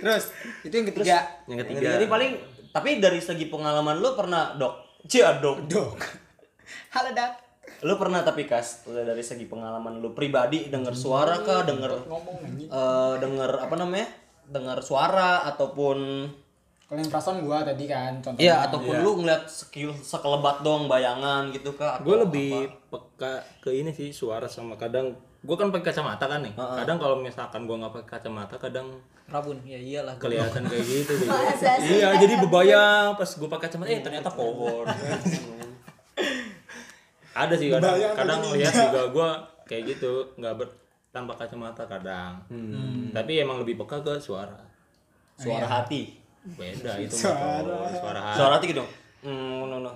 [0.00, 0.24] Terus
[0.60, 1.18] itu yang ketiga.
[1.46, 1.88] Yang Ketiga.
[1.94, 2.30] Jadi paling
[2.70, 5.98] tapi dari segi pengalaman lu pernah dok, cia dok, Dok.
[6.94, 7.49] Halo, Dak.
[7.80, 11.92] Lu pernah tapi kas dari segi pengalaman lu pribadi denger suara kah, denger
[12.68, 14.08] eh denger apa namanya,
[14.48, 16.28] denger suara ataupun
[16.90, 18.42] Kalau yang perasaan gua tadi kan contohnya.
[18.42, 22.02] Iya, ataupun lu ngeliat skill sekelebat dong bayangan gitu kah?
[22.02, 22.98] gue atau lebih apa?
[22.98, 27.16] peka ke ini sih suara sama kadang gue kan pakai kacamata kan nih kadang kalau
[27.16, 28.92] misalkan gue nggak pakai kacamata kadang
[29.30, 30.18] Rabun, ya iyalah.
[30.18, 31.30] kelihatan kayak gitu gitu.
[31.86, 34.84] iya jadi bebayang pas gue pakai kacamata eh ternyata pohon
[37.32, 38.84] ada sih kadang Bebayang kadang tapi lihat ninja.
[38.86, 39.28] juga gue
[39.64, 40.68] kayak gitu nggak ber
[41.10, 42.32] tanpa kacamata kadang
[43.10, 44.58] tapi emang lebih peka ke suara
[45.34, 46.14] suara hati.
[46.40, 47.64] beda itu Suara.
[47.92, 48.84] suara hati Suara hati gitu.
[49.20, 49.92] Hmm, no, no.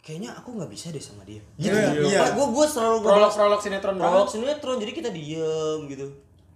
[0.00, 1.40] Kayaknya aku nggak bisa deh sama dia.
[1.56, 2.20] Iya, iya.
[2.30, 6.06] Gue gue selalu Prolog prolog sinetron prolog sinetron jadi kita diem gitu.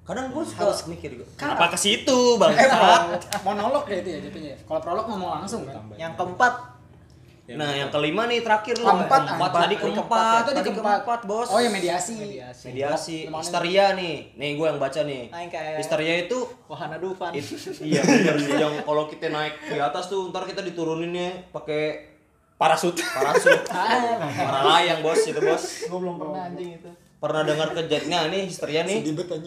[0.05, 1.25] Kadang gue suka mikir gitu.
[1.37, 2.53] Kenapa ke situ bang?
[2.53, 2.69] Eh,
[3.41, 4.55] monolog deh itu ya jatuhnya.
[4.61, 5.81] Kalau prolog ngomong langsung kan.
[5.97, 6.53] Yang keempat,
[7.53, 8.85] Nah yang kelima nih terakhir lu.
[8.85, 9.51] Keempat, keempat keempat.
[9.57, 9.97] tadi keempat.
[9.97, 10.47] keempat ya.
[10.47, 10.99] Tadi keempat.
[11.01, 11.49] keempat bos.
[11.49, 12.13] Oh ya mediasi.
[12.15, 12.65] mediasi.
[12.67, 14.17] Mediasi, histeria nih.
[14.35, 15.23] Nih gue yang baca nih.
[15.31, 17.33] Kayak- Histeria itu Wahana Dufan.
[17.33, 17.49] It-
[17.81, 18.03] iya
[18.57, 22.13] yang kalau kita naik di atas tuh ntar kita dituruninnya pakai
[22.55, 26.91] parasut parasut para layang bos itu bos Gue belum pernah anjing itu.
[27.17, 29.01] pernah dengar kejadian nah ini histeria nih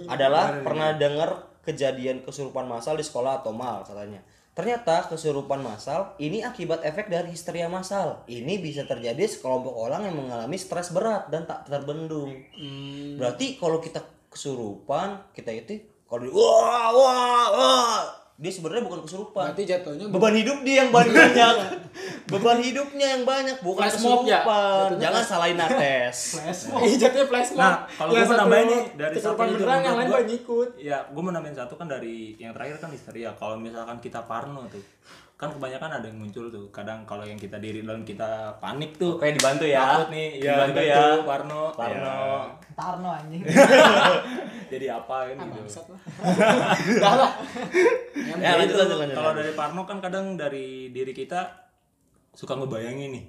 [0.08, 1.30] adalah pernah dengar
[1.62, 4.18] kejadian kesurupan massal di sekolah atau mal katanya
[4.54, 8.22] ternyata kesurupan massal ini akibat efek dari histeria massal.
[8.30, 12.32] Ini bisa terjadi sekelompok orang yang mengalami stres berat dan tak terbendung.
[13.18, 14.02] Berarti kalau kita
[14.34, 15.78] kesurupan kita itu
[16.10, 20.92] kalau di- wah wah wah dia sebenarnya bukan kesurupan Berarti jatuhnya beban hidup dia yang
[20.92, 21.32] banyak
[22.32, 24.44] beban hidupnya yang banyak bukan Flash mob ya?
[24.44, 26.18] kesurupan Jatuhnya jangan salahin nates
[26.84, 27.62] Iya jatuhnya flash mob.
[27.64, 30.70] Nah, kalau mau satu nambahin nih, dari kesurupan satu beneran yang lain gua- banyak ikut.
[30.76, 33.30] Ya, gue mau nambahin satu kan dari yang terakhir kan histeria.
[33.34, 34.84] Kalau misalkan kita parno tuh,
[35.44, 36.66] kan kebanyakan ada yang muncul tuh.
[36.70, 40.54] Kadang kalau yang kita diri dalam kita panik tuh, Oke dibantu ya takut nih, ya,
[40.56, 42.18] dibantu ya parno, Parno.
[42.72, 43.42] Tarno anjing.
[44.72, 45.82] Jadi apa kan Ah, gitu.
[45.86, 46.02] lah.
[47.04, 47.32] Dah lah.
[48.40, 51.46] ya lanjut lanjut lanjut Kalau dari parno kan kadang dari diri kita
[52.32, 53.26] suka ngebayangin nih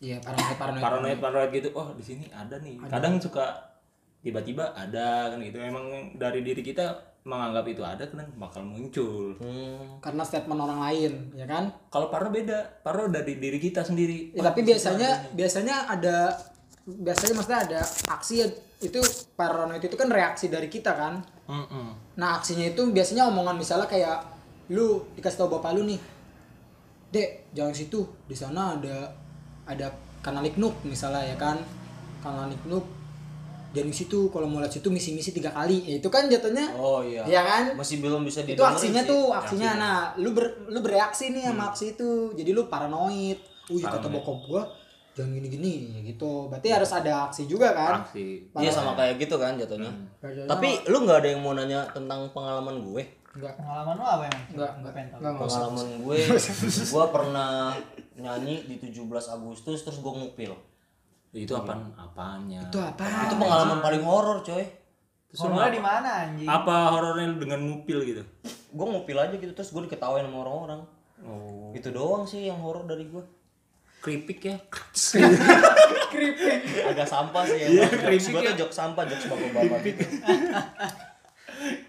[0.00, 0.82] Iya, paranoid paranoid.
[0.82, 3.50] paranoid paranoid gitu oh di sini ada nih kadang suka
[4.20, 6.92] tiba-tiba ada kan gitu emang dari diri kita
[7.24, 9.32] menganggap itu ada kan bakal muncul.
[9.40, 11.72] Hmm, Karena statement orang lain, ya kan?
[11.88, 12.84] kalau parno beda.
[12.84, 14.32] Parno dari diri kita sendiri.
[14.32, 16.36] Ya, tapi biasanya biasanya ada
[16.84, 17.80] biasanya maksudnya ada
[18.12, 19.00] aksi ya- itu
[19.32, 21.16] paranoid itu kan reaksi dari kita kan.
[21.48, 21.96] Mm-mm.
[22.14, 24.20] Nah aksinya itu biasanya omongan misalnya kayak
[24.68, 26.00] lu dikasih tau bapak lu nih,
[27.08, 28.04] dek jangan situ.
[28.28, 29.08] Di sana ada
[29.64, 29.88] ada
[30.20, 31.56] kanal Niknuk misalnya ya kan?
[32.20, 32.84] Kanal Niknuk
[33.74, 35.82] jangan di situ kalau mau lihat situ misi-misi tiga kali.
[35.82, 37.26] Ya, itu kan jatuhnya oh iya.
[37.26, 37.62] Iya kan?
[37.74, 39.10] masih belum bisa itu aksinya sih.
[39.10, 39.70] tuh aksinya.
[39.74, 42.30] Nah lu ber, lu bereaksi nih sama aksi itu.
[42.38, 43.38] Jadi lu paranoid.
[43.64, 44.62] Uh ya kata bokap gua
[45.14, 46.50] jangan gini-gini ya gitu.
[46.50, 48.06] Berarti harus ada aksi juga kan?
[48.06, 48.50] Aksi.
[48.54, 49.90] Iya sama kayak gitu kan jatuhnya.
[50.22, 53.02] Jatuhnya tapi lu nggak ada yang mau nanya tentang pengalaman gue?
[53.34, 54.44] Enggak Pengalaman lu apa emang?
[54.54, 55.20] enggak enggak pengen tahu.
[55.42, 56.16] pengalaman gue
[56.94, 57.50] gue pernah
[58.14, 60.54] nyanyi di 17 Agustus terus gue ngupil
[61.34, 61.90] itu apaan?
[61.98, 62.62] Apanya?
[62.62, 64.64] Itu apa itu pengalaman paling horor coy.
[65.34, 66.46] Horornya di mana anjing?
[66.46, 68.22] apa horornya dengan ngupil gitu?
[68.70, 70.80] Gue ngupil aja gitu terus gue diketawain sama orang-orang.
[71.26, 71.74] Oh.
[71.74, 73.22] Itu doang sih yang horor dari gue
[73.98, 74.56] keripik ya?
[76.94, 78.48] Agak sampah sih ya Iya, jokes keripik gue ya.
[78.54, 80.04] tuh jokes sampah jokes bapak-bapak gitu.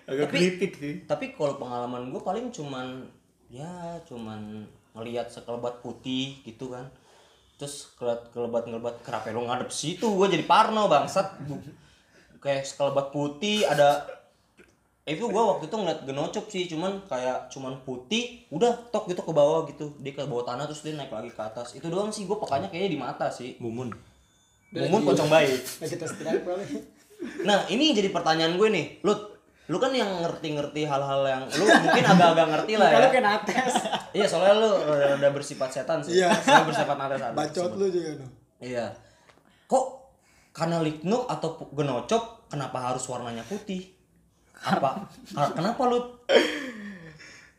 [0.10, 0.94] Agak keripik sih.
[1.06, 3.06] tapi kalau pengalaman gue paling cuman
[3.50, 6.88] ya cuman ngelihat sekelebat putih gitu kan
[7.56, 10.08] terus kelebat kelebat kelebat kenapa lu ngadep situ?
[10.12, 11.39] Gue jadi parno bangsat.
[12.44, 14.06] Kayak sekelebat putih ada
[15.06, 19.32] itu gue waktu itu ngeliat genocop sih cuman kayak cuman putih udah tok gitu ke
[19.34, 19.94] bawah gitu.
[20.02, 21.78] Dia ke bawah tanah terus dia naik lagi ke atas.
[21.78, 23.58] Itu doang sih gue pokoknya kayaknya di mata sih.
[23.62, 23.94] Mumun
[24.76, 25.62] mumun pocong baik
[26.26, 26.36] Nah,
[27.48, 28.86] Nah, ini jadi pertanyaan gue nih.
[29.02, 29.13] Lu
[29.65, 32.95] lu kan yang ngerti-ngerti hal-hal yang lu mungkin agak-agak ngerti lah ya.
[33.01, 33.73] Kalau kayak nates.
[34.13, 34.69] Iya, soalnya lu
[35.17, 36.21] udah bersifat setan sih.
[36.21, 36.30] Iya.
[36.38, 37.34] Soalnya bersifat nates ada.
[37.34, 38.28] Bacot lu juga no.
[38.62, 38.93] Iya.
[39.65, 39.86] Kok
[40.54, 43.89] karena liknuk atau genocop kenapa harus warnanya putih?
[44.62, 45.10] Apa?
[45.34, 45.99] Kenapa lu?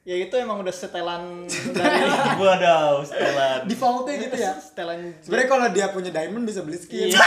[0.07, 2.07] Ya itu emang udah setelan dari
[2.41, 3.67] Waduh, setelan.
[3.67, 4.55] Defaultnya gitu ya.
[4.55, 7.11] setelan Sebenarnya kalau dia punya diamond bisa beli skin.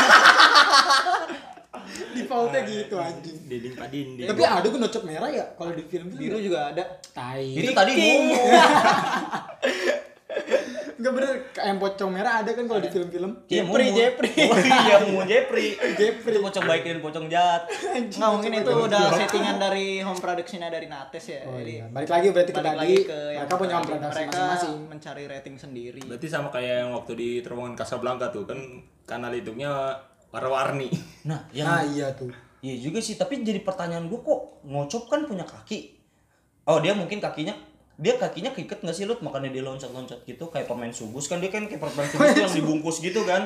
[1.90, 2.26] Iya.
[2.26, 3.38] Defaultnya gitu anjing.
[3.46, 6.84] dinding pak dinding Tapi ada gue nocop merah ya kalau di film biru juga ada.
[7.14, 7.46] Tai.
[7.46, 8.46] Itu tadi ngomong.
[11.00, 13.32] Enggak bener kayak yang pocong merah ada kan kalau di film-film.
[13.48, 13.86] Iya, Jepri.
[13.96, 14.32] Jepri.
[14.52, 15.68] Oh iya, mau Jepri.
[15.96, 16.32] Jepri.
[16.36, 17.72] Itu pocong baik dan pocong jahat.
[17.96, 21.48] Nggak mungkin itu udah settingan dari home production dari Nates ya.
[21.48, 21.86] Oh Jadi iya.
[21.88, 22.96] Balik lagi berarti ke tadi.
[23.08, 24.76] mereka punya produksi mereka masing-masing.
[24.92, 26.02] mencari rating sendiri.
[26.04, 28.60] berarti sama kayak yang waktu di terowongan Casablanca tuh kan
[29.08, 29.72] kanal YouTube-nya
[30.30, 30.90] warna-warni.
[31.26, 32.30] Nah, yang Nah iya tuh.
[32.60, 35.96] Iya juga sih, tapi jadi pertanyaan gue kok ngocop kan punya kaki.
[36.68, 37.56] Oh dia mungkin kakinya
[38.00, 41.52] dia kakinya keiket nggak sih lu makanya dia loncat-loncat gitu kayak pemain sugus kan dia
[41.52, 43.44] kan kayak pemain sugus tuh yang dibungkus gitu kan.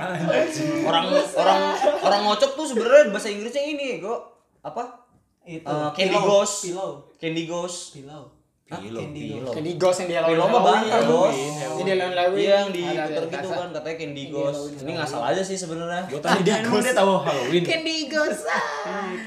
[0.85, 1.59] Orang orang
[2.05, 4.21] orang ngocop tuh sebenarnya bahasa Inggrisnya ini kok
[4.61, 5.09] apa?
[5.41, 6.69] Itu Eh, candy ghost.
[6.69, 6.91] Pillow.
[7.17, 7.97] candy ghost.
[7.97, 8.29] Pillow.
[8.71, 8.80] Hah?
[8.80, 9.99] candy ghost.
[9.99, 11.36] yang dia Pillow mah bantal, Bos.
[11.36, 12.38] Ini dia lawan lawan.
[12.39, 14.62] iya yang di Twitter gitu kan katanya candy ghost.
[14.80, 16.04] Ini ngasal aja sih sebenarnya.
[16.08, 17.63] Gue tanya dia emang dia tahu Halloween?
[17.67, 18.47] Candy Ghost.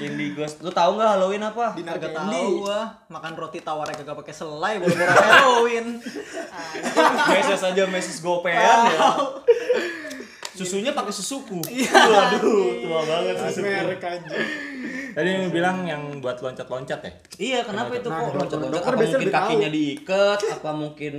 [0.01, 0.55] candy ghost.
[0.65, 1.65] Lu tahu nggak Halloween apa?
[1.77, 2.65] Dinar Kagak tahu.
[2.65, 2.81] Gua.
[3.13, 5.87] Makan roti tawar kagak pakai selai baru Halloween.
[7.37, 9.05] meses aja meses gopean ya
[10.57, 11.61] susunya pakai susuku.
[11.61, 12.41] Waduh
[12.79, 13.63] tua banget susuku.
[13.63, 14.45] Merek anjing.
[15.13, 17.11] tadi yang bilang yang buat loncat-loncat ya?
[17.37, 20.39] Iya kenapa itu Nah, kok dokter- loncat loncat dokter apa mungkin kakinya diikat?
[20.53, 21.13] Apa mungkin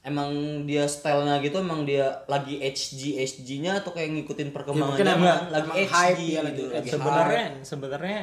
[0.00, 0.30] emang
[0.62, 1.58] dia stylenya gitu?
[1.58, 5.90] Emang dia lagi HG HG nya atau kayak ngikutin perkembangan zaman emang- lagi emang HG
[5.90, 6.70] hype ya, lagi gitu.
[6.72, 8.20] Lagi sebenarnya sebenarnya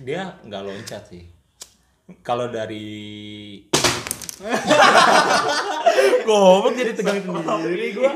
[0.00, 1.22] dia nggak loncat sih.
[2.22, 2.86] Kalau dari
[6.26, 8.12] goblok jadi tegang sendiri gua.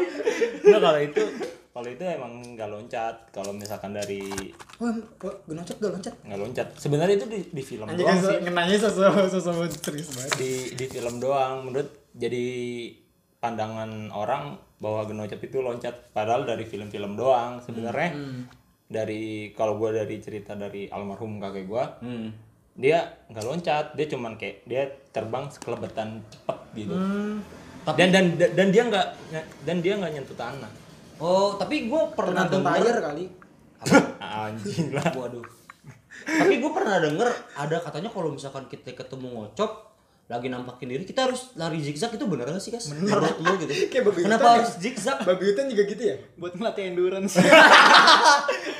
[0.61, 1.23] Nggak kalau itu
[1.71, 3.15] kalau itu emang nggak loncat.
[3.31, 4.27] Kalau misalkan dari
[4.77, 4.91] gue
[5.55, 6.15] nocop gak loncat?
[6.27, 6.67] nggak loncat?
[6.75, 8.37] Sebenarnya itu di, di film Anjing doang sih.
[8.43, 10.35] ngenanya sesuatu sesuatu serius banget.
[10.35, 11.65] di di film doang.
[11.71, 12.47] Menurut jadi
[13.39, 16.11] pandangan orang bahwa genocap itu loncat.
[16.11, 18.19] Padahal dari film-film doang sebenarnya.
[18.91, 22.29] Dari kalau gua dari cerita dari almarhum kakek gua hmm.
[22.75, 23.85] dia nggak loncat.
[23.95, 26.99] Dia cuman kayak dia terbang sekelebetan cepet gitu.
[26.99, 27.60] Hmm.
[27.87, 29.07] Dan dan dan dia nggak
[29.65, 30.71] dan dia nggak nyentuh tanah
[31.19, 33.25] oh tapi gue pernah denger tayar kali.
[34.21, 35.45] anjing lah waduh
[36.21, 39.89] tapi gue pernah denger ada katanya kalau misalkan kita ketemu ngocop
[40.31, 42.87] lagi nampakin diri kita harus lari zigzag itu bener gak sih guys?
[42.95, 43.91] Menurut lu gitu?
[43.91, 44.53] Kayak babi Kenapa ya?
[44.63, 45.19] harus zigzag?
[45.27, 46.17] Babi hutan juga gitu ya?
[46.39, 47.35] buat melatih endurance.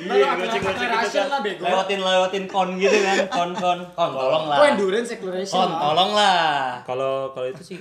[0.01, 1.41] Iya, gocek-gocek gocek gitu kan.
[1.61, 4.57] Lewatin lewatin kon gitu kan, kon kon kon tolong lah.
[4.57, 6.81] Oh endurance acceleration Kon tolong lah.
[6.87, 7.77] kalau kalau itu sih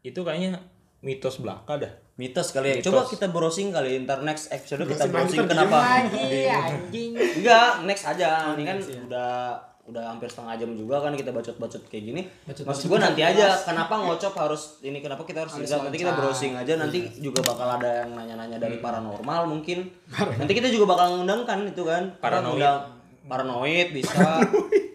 [0.00, 0.60] itu kayaknya
[1.00, 2.74] mitos belaka dah Mitos kali ya.
[2.76, 2.92] Mitos.
[2.92, 5.76] Coba kita browsing kali ntar next episode kita Browsing browsing lagi, kenapa.
[5.80, 7.10] lagi anjing.
[7.16, 8.28] Enggak, next aja.
[8.52, 9.00] Ini kan ya.
[9.08, 9.30] udah
[9.88, 12.22] udah hampir setengah jam juga kan kita bacot-bacot kayak gini.
[12.44, 16.12] Bacot-bacot Maksud gua nanti aja kenapa ngocop harus ini kenapa kita harus zigzag nanti kita
[16.12, 19.88] browsing aja nanti juga bakal ada yang nanya-nanya dari paranormal mungkin.
[20.12, 22.12] nanti kita juga bakal ngundangkan itu kan.
[22.20, 22.60] Paranoid.
[23.24, 24.44] Paranoid bisa.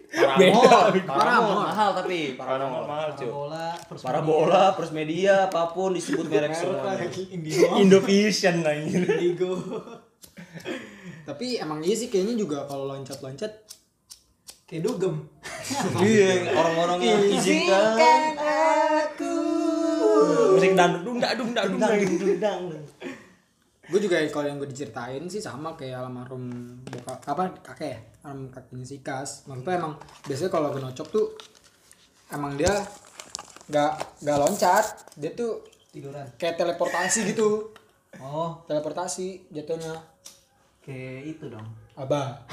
[0.06, 2.86] Paramor, paramor mahal tapi paramor.
[2.86, 6.94] mahal cuy Bola, terus Parabola, plus media, apa pun disebut merek semua.
[7.82, 9.58] Indovision anjir Indigo.
[11.26, 13.66] Tapi emang iya sih kayaknya juga kalau loncat-loncat
[14.66, 15.14] Kayak dugem.
[16.02, 19.34] Iya, orang-orang yang izinkan aku.
[20.58, 21.78] musik dangdut dung dung dung
[22.38, 22.58] dak.
[23.86, 26.50] Gue juga kalau yang gue diceritain sih sama kayak almarhum
[26.90, 29.46] bokap apa kakek ya, almarhum kakeknya si Kas.
[29.46, 29.94] Maksudnya emang
[30.26, 31.26] biasanya kalau genocop tuh
[32.34, 32.72] emang dia
[33.70, 33.92] nggak
[34.26, 35.62] nggak loncat, dia tuh
[35.94, 36.26] Tiduran.
[36.34, 37.70] kayak teleportasi gitu,
[38.18, 39.94] Oh, teleportasi jatuhnya.
[40.82, 41.66] kayak itu dong.
[41.98, 42.46] Abah.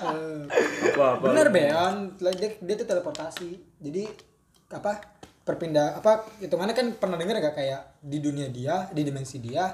[0.92, 3.56] Apa apa Bener Bean, dia, dia tuh teleportasi.
[3.80, 4.04] Jadi
[4.68, 5.00] apa?
[5.40, 9.64] Perpindah apa hitungannya kan pernah denger gak kayak di dunia dia, di dimensi dia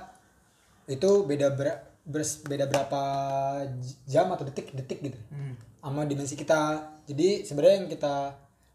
[0.87, 1.67] itu beda ber,
[2.03, 3.01] bers- beda berapa
[4.05, 5.19] jam atau detik detik gitu.
[5.79, 6.79] Sama dimensi kita.
[7.05, 8.15] Jadi sebenarnya yang kita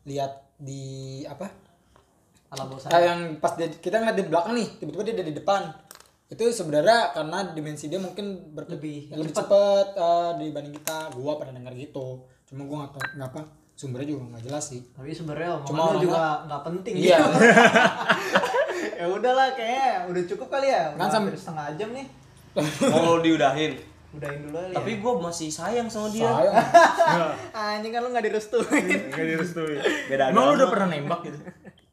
[0.04, 0.84] lihat di
[1.24, 1.47] apa?
[2.50, 3.00] Alam Ah, sadar.
[3.00, 5.62] yang pas dia, kita ngeliat di belakang nih, tiba-tiba dia ada di depan.
[6.28, 11.12] Itu sebenarnya karena dimensi dia mungkin ber- Lebih lebih cepet eh, dibanding kita.
[11.12, 12.24] Gua pernah dengar gitu.
[12.45, 14.84] Cuma gua nggak tahu nggak apa sumbernya juga nggak jelas sih.
[14.89, 16.93] Tapi sebenarnya Cuma omongan juga nggak penting.
[16.97, 17.17] Iya.
[19.02, 20.94] ya udahlah kayak udah cukup kali ya.
[20.94, 22.06] Kan Udah hampir setengah jam nih.
[22.94, 23.74] Mau diudahin.
[24.12, 26.28] udahin dulu aja Tapi gue masih sayang sama dia.
[26.28, 26.56] Sayang.
[27.80, 29.80] anjing kan lu nggak direstuin Enggak direstui.
[30.06, 31.40] Beda Emang lu udah pernah nembak gitu?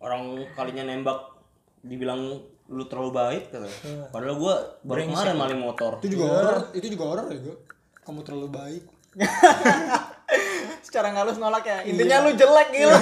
[0.03, 1.33] Orang kalinya nembak
[1.81, 3.71] dibilang lu terlalu baik kata.
[4.12, 6.03] Padahal gue baru kemarin maling motor.
[6.05, 7.57] Itu juga horor, itu juga horor ya, gue.
[8.05, 8.85] Kamu terlalu baik.
[10.79, 12.97] secara nggak halus nolak ya intinya lu jelek gitu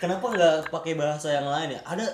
[0.00, 1.80] Kenapa nggak pakai bahasa yang lain ya?
[1.84, 2.06] Ada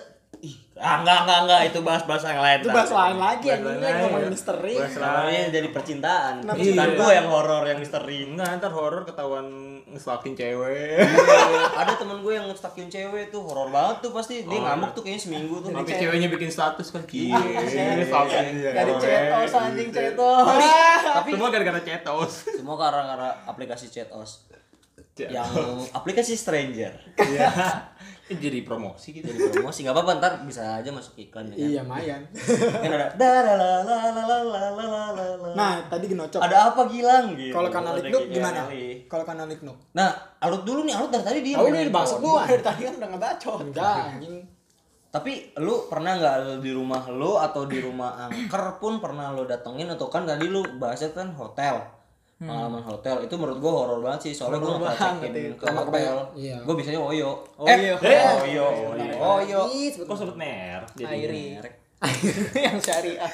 [0.43, 2.59] ih, ah enggak enggak enggak itu bahas bahasa yang lain.
[2.61, 4.75] Itu bahas lain lagi lain lagi ngomongin misteri.
[4.75, 6.35] Bahas Namanya jadi percintaan.
[6.45, 6.99] Percintaan iya?
[6.99, 8.19] gue yang horor yang misteri.
[8.27, 9.47] Enggak, ntar horor ketahuan
[9.87, 10.99] ngestalkin cewek.
[11.73, 15.23] ada temen gue yang ngestakin cewek tuh horor banget tuh pasti dia ngamuk tuh kayaknya
[15.23, 20.47] seminggu tuh Tapi ceweknya bikin status kan Iya, stalkin dari cetos anjing cetos
[21.01, 22.33] Tapi semua gara-gara cetos.
[22.59, 24.56] semua karena karena aplikasi chat os Chat
[25.19, 25.49] yang
[25.99, 27.49] aplikasi stranger Iya.
[28.27, 29.23] Jadi promosi gitu.
[29.25, 31.63] jadi promosi nggak apa-apa ntar bisa aja masuk iklan ya kan?
[31.63, 32.21] Iya, mayan.
[32.83, 33.07] kan ada.
[35.55, 36.41] Nah, tadi genocok.
[36.41, 38.67] ada apa gilang gitu Kalau kanal kayak gimana?
[39.07, 39.79] Kalau kanal Niknuk?
[39.93, 42.27] nah alut dulu nih alut dari tadi dia Oh, udah dibahas handphone.
[42.29, 42.43] gua.
[42.45, 44.37] dari tadi kan udah ngebacot Enggak, anjing.
[45.09, 49.87] tapi lu pernah nggak di rumah lu atau di rumah angker pun pernah lu datengin
[49.89, 51.79] atau kan tadi lu bahasnya kan hotel
[52.37, 56.17] pengalaman hotel itu menurut gua horor banget sih soalnya gua nggak cekin ke Sama hotel
[56.37, 56.57] iya.
[56.61, 57.31] gua biasanya oyo.
[57.57, 57.95] Oh, eh iya.
[57.97, 58.67] eh, oyo.
[59.17, 59.61] Oh, oyo.
[59.73, 60.85] Ih, sebut- Kok sebut merek?
[60.93, 61.17] Jadi
[61.57, 61.75] merek.
[62.69, 63.25] yang syariah.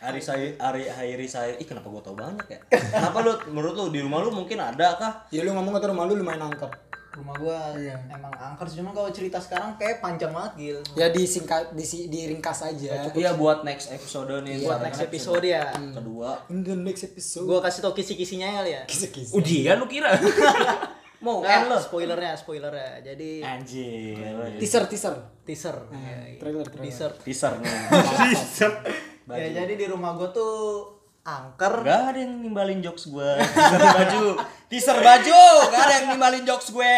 [0.00, 2.58] Ari saya Ari Hairi saya ih kenapa gua tau banyak ya?
[2.72, 5.12] Kenapa lu menurut lu di rumah lu mungkin ada kah?
[5.28, 6.68] Ya lu ngomong kata rumah lu lumayan angker.
[7.10, 7.74] Rumah gua
[8.06, 10.78] emang angker sih, cuma kalau cerita sekarang kayak panjang banget gil.
[10.94, 13.10] Ya disingkat di diringkas aja.
[13.18, 16.30] iya buat next episode nih buat Karena next kan episode ya kedua.
[16.46, 17.50] In the next episode.
[17.50, 19.34] gua kasih tau kisi-kisinya kali ya kisah-kisah.
[19.34, 20.14] Ujian lu kira?
[21.24, 22.92] mau Nggak, end lu spoilernya spoilernya.
[23.12, 24.16] Jadi anjir.
[24.56, 25.14] Teaser, teaser.
[25.44, 25.76] teaser.
[25.92, 26.84] Ya, trailer, trailer.
[26.86, 27.12] teaser.
[27.20, 27.70] Teaser nih.
[29.30, 31.74] Ya jadi di rumah gua tuh angker.
[31.84, 33.30] Gak ada yang nimbalin jokes gue.
[33.40, 34.24] Teaser baju.
[34.70, 35.42] Teaser baju.
[35.68, 36.96] Gak ada yang nimbalin jokes gue.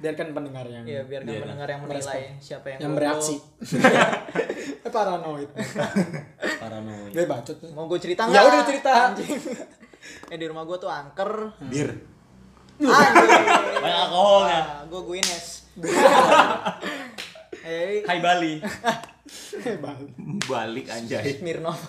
[0.00, 3.36] Biarkan pendengar yang ya biar kan pendengar yang menilai siapa yang yang bereaksi.
[4.80, 5.52] Eh, Paranoid.
[6.56, 7.12] Paranoid.
[7.12, 7.56] Gue bacot.
[7.76, 8.44] Mau gue cerita Ya nggak?
[8.48, 8.92] udah cerita.
[9.12, 9.36] anjing.
[10.32, 11.52] Eh di rumah gua tuh angker.
[11.68, 12.00] Bir.
[12.80, 13.28] anjing
[13.76, 14.62] Banyak alkoholnya.
[14.88, 15.68] Gue Guinness.
[17.60, 18.56] Eh Hai Bali
[20.42, 21.24] Balik anjay.
[21.38, 21.80] Smirnoff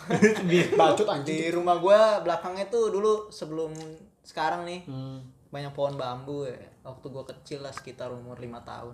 [0.74, 1.36] Bacot anjing.
[1.36, 3.74] di rumah gua belakangnya tuh dulu sebelum
[4.22, 5.20] sekarang nih Hmm.
[5.48, 8.94] banyak pohon bambu ya waktu gua kecil lah sekitar umur lima tahun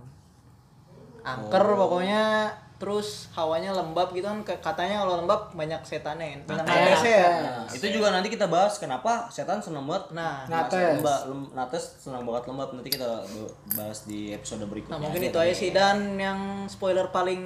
[1.19, 1.75] angker Oh.
[1.77, 7.01] pokoknya terus hawanya lembab gitu kan katanya kalau lembab banyak setannya banyak Nates.
[7.03, 10.77] ya Nah, itu juga nanti kita bahas kenapa setan seneng banget nah Nates.
[10.95, 13.25] lembab lem- nates senang banget lembab nanti kita
[13.73, 17.41] bahas di episode berikutnya Nah mungkin itu aja sih dan yang spoiler paling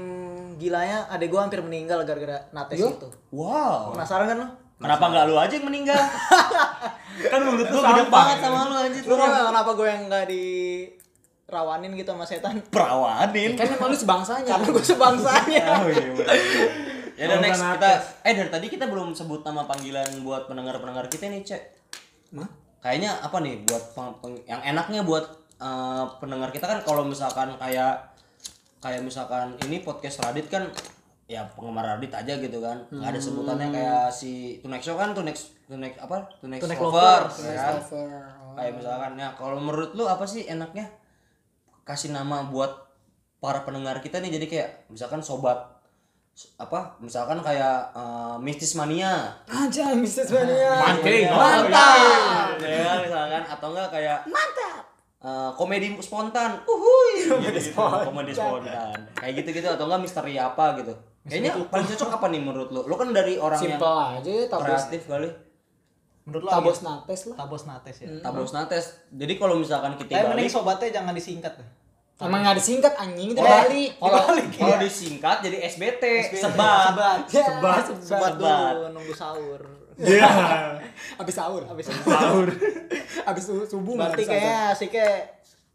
[0.56, 2.90] gilanya adek gua hampir meninggal gara-gara nates Yo.
[2.90, 3.08] itu.
[3.32, 4.48] wow Penasaran kan lo?
[4.76, 6.02] kenapa nggak lu aja yang meninggal
[7.22, 12.10] Kan mulut lu gede banget sama lu anjir Lu kenapa gue yang gak dirawanin gitu
[12.10, 12.56] sama setan?
[12.72, 14.48] perawanin Kan emang lu sebangsanya.
[14.48, 15.66] Karena gue sebangsanya.
[15.84, 16.38] Oh iya bener.
[17.14, 17.92] Ya udah Kalau next kita
[18.24, 21.62] eh dari tadi kita belum sebut nama panggilan buat pendengar-pendengar kita nih, Cek.
[22.34, 22.50] Mah?
[22.82, 25.26] Kayaknya apa nih buat peng- peng- yang enaknya buat
[25.62, 28.11] eh, pendengar kita kan kalau misalkan kayak
[28.82, 30.66] kayak misalkan ini podcast Radit kan
[31.30, 32.82] ya penggemar Radit aja gitu kan.
[32.90, 36.28] Nggak ada sebutannya kayak si Tunex Show kan Tunex Tunex apa?
[36.42, 37.76] Tunex, Tunex Lovers, Lovers, ya kan?
[37.80, 38.22] Lover.
[38.42, 38.54] Oh.
[38.58, 40.92] Kayak misalkan ya kalau menurut lu apa sih enaknya
[41.88, 42.92] kasih nama buat
[43.42, 45.58] para pendengar kita nih jadi kayak misalkan sobat
[46.56, 50.32] apa misalkan kayak eh, mistis mania Aja Mrs.
[50.32, 50.74] Mania.
[50.80, 51.28] Mancing.
[51.28, 54.84] mantap ya kan, misalkan atau enggak kayak mantap
[55.54, 60.94] komedi spontan uhuy komedi spontan komedi spontan kayak gitu gitu atau enggak misteri apa gitu
[61.22, 64.46] kayaknya paling cocok apa nih menurut lu lu kan dari orang yang Simple aja ya
[64.48, 64.66] tabos.
[64.66, 65.30] kreatif kali
[66.22, 66.90] Menurut lo Tabos apa?
[67.02, 67.36] nates lah.
[67.36, 68.08] Tabos nates ya.
[68.22, 71.54] tabos nates jadi kalau misalkan kita Tapi mending balik sobatnya jangan disingkat.
[72.22, 73.98] Emang nggak disingkat anjing itu balik.
[73.98, 76.94] kalau kalau disingkat jadi SBT, sebat.
[76.94, 77.20] Sebat.
[77.26, 77.82] Ya, Sebat.
[77.82, 78.06] sebat.
[78.06, 78.72] Sebat Sebat.
[78.78, 79.62] dulu nunggu sahur.
[80.00, 80.30] Iya.
[81.20, 81.64] Abis sahur.
[81.68, 82.48] Habis Sahur.
[83.28, 85.08] Abis su- subuh berarti bisa kayaknya asiknya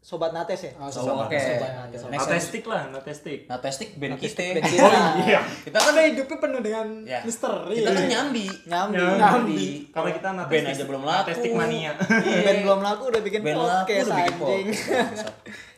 [0.07, 0.71] sobat nates ya.
[0.79, 1.27] Oh, Sobat sobat.
[1.27, 1.43] nates.
[1.43, 1.99] Sobat Sobat nates.
[1.99, 2.01] nates.
[2.07, 3.39] Next Natestik lah, natestik.
[3.43, 4.55] Natestik band kita.
[4.55, 4.99] band kita.
[5.19, 5.39] Iya.
[5.67, 7.19] Kita kan Karena hidupnya penuh dengan Ya.
[7.27, 7.75] misteri.
[7.75, 8.47] kita kan nyambi.
[8.71, 9.03] Nyambi.
[9.19, 9.65] Nyambi.
[9.91, 11.19] Kalau kita Band natestik aja belum laku.
[11.27, 11.91] Natestik mania.
[12.39, 14.65] Band belum laku udah bikin Band laku podcast udah bikin.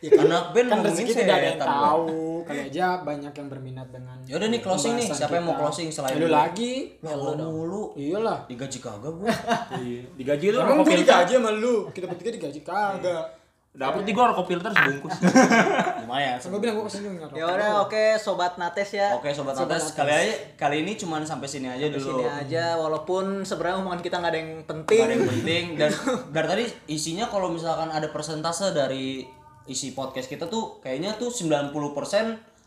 [0.00, 2.40] Ya, kan, Anak band kan rezeki tidak ada yang tahu.
[2.48, 4.16] Kali aja banyak yang berminat dengan.
[4.24, 5.12] Ya udah nih closing nih.
[5.12, 6.96] Siapa yang mau closing selain Lu lagi.
[7.04, 7.92] Ya lu mulu.
[7.92, 8.48] Iyalah.
[8.48, 9.28] Digaji kagak gua.
[9.76, 10.08] Iya.
[10.16, 11.92] Digaji lu Emang gue digaji sama lu?
[11.92, 13.39] Kita bertiga digaji kagak.
[13.70, 15.14] Dapet nih gua rokok filter sebungkus.
[16.02, 19.14] lumayan Gue bilang gue ke sini nggak Ya udah oke sobat Nates ya.
[19.14, 22.74] oke sobat Nates kali aja kali ini cuman sampai sini aja Di dulu sini aja
[22.74, 25.00] walaupun sebenarnya omongan kita nggak ada yang Gak penting.
[25.00, 25.90] ada yang penting dan
[26.34, 29.22] dari tadi isinya kalau misalkan ada persentase dari
[29.64, 31.70] isi podcast kita tuh kayaknya tuh 90%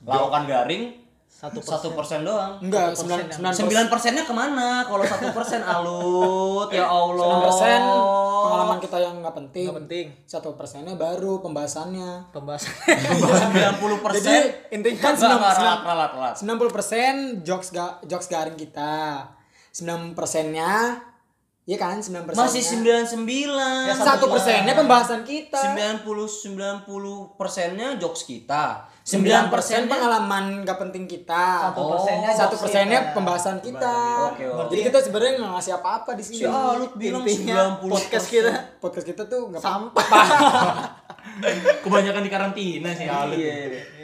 [0.08, 1.03] lawakan garing
[1.34, 5.28] Satu satu persen doang Enggak, Satu sembilan persen sembilan sembilan persennya ke mana kalau satu
[5.34, 7.82] persen alut ya allah sembilan persen
[8.44, 9.66] pengalaman kita yang nggak penting.
[9.66, 10.06] Nggak penting.
[10.28, 12.30] Satu persennya baru pembahasannya.
[12.36, 12.72] Pembahasan.
[13.44, 19.26] sembilan puluh Jadi persen intinya kan sembilan puluh persen jokes ga, jokes garing kita.
[19.74, 21.02] Sembilan persennya,
[21.66, 22.46] iya kan sembilan persennya.
[22.46, 25.58] masih sembilan sembilan satu persennya pembahasan kita.
[25.58, 31.68] sembilan puluh sembilan puluh persennya jokes kita Sembilan persen pengalaman gak penting kita.
[31.70, 33.12] Satu persennya satu jokes persennya kita.
[33.12, 33.96] pembahasan kita.
[34.32, 34.72] Oke, oke.
[34.72, 36.38] Jadi kita sebenarnya nggak ngasih apa-apa di sini.
[36.40, 40.08] si alut bilang Intinya 90 podcast kita Podcast kita tuh nggak sampah.
[41.84, 43.36] Kebanyakan di karantina sih Alut.
[43.36, 43.56] Iya.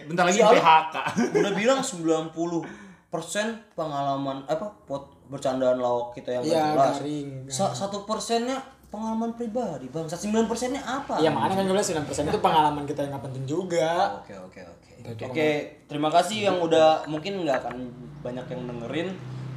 [0.03, 0.95] Bentar lagi PHK.
[1.37, 1.79] udah bilang
[2.35, 2.35] 90
[3.07, 6.95] persen pengalaman apa pot bercandaan lawak kita yang Iya, nggak jelas.
[6.97, 7.29] garing.
[7.49, 8.57] Satu persennya
[8.89, 10.05] pengalaman pribadi bang.
[10.09, 11.21] Sembilan persennya apa?
[11.21, 14.19] Iya makanya kan gue bilang 9% itu pengalaman kita yang gak penting juga.
[14.21, 15.23] Oke oke oke.
[15.29, 15.49] Oke
[15.85, 17.75] terima kasih yang udah mungkin nggak akan
[18.19, 19.09] banyak yang dengerin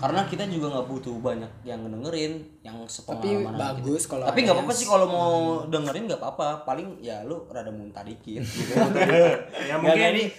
[0.03, 4.39] karena kita juga nggak butuh banyak yang dengerin yang Tapi sepengalaman sama bagus kalau Tapi
[4.43, 5.35] nggak apa-apa sih kalau mau
[5.70, 6.49] dengerin nggak apa-apa.
[6.66, 8.43] Paling ya lu rada muntah dikit.
[8.43, 8.74] Gitu.
[9.70, 10.30] Ya mungkin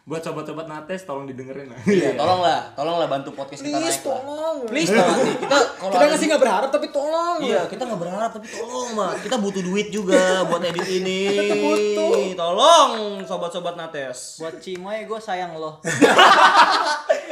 [0.00, 1.78] buat sobat-sobat Nates tolong didengerin lah.
[1.84, 4.16] Iya, tolonglah, tolonglah bantu podcast kita Please naik lah.
[4.18, 4.56] tolong.
[4.66, 5.36] Please banget nih.
[5.38, 7.38] Kita kalau Kita ngasih nggak berharap tapi tolong.
[7.40, 9.14] Iya, kita nggak berharap tapi tolong, Mak.
[9.22, 11.20] Kita butuh duit juga buat edit ini.
[11.60, 12.12] butuh.
[12.34, 12.90] Tolong
[13.22, 14.40] sobat-sobat Nates.
[14.40, 15.78] Buat Cimoy gue sayang loh.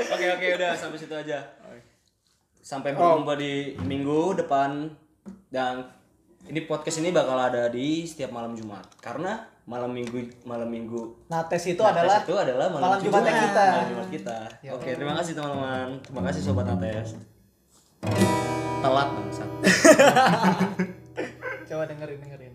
[0.09, 1.39] Oke, oke, udah sampai situ aja.
[2.59, 4.89] Sampai berjumpa di minggu depan
[5.49, 5.89] dan
[6.45, 10.17] ini podcast ini bakal ada di setiap malam Jumat karena malam minggu
[10.49, 13.21] malam minggu Nates itu Nates adalah itu adalah malam, malam Jumat.
[13.29, 13.65] kita.
[13.69, 14.37] Malam Jumat kita.
[14.73, 15.89] Oke, terima kasih teman-teman.
[16.01, 17.21] Terima kasih sobat Nates.
[18.81, 19.51] Telat bangsat.
[21.69, 22.48] coba dengerin dengerin.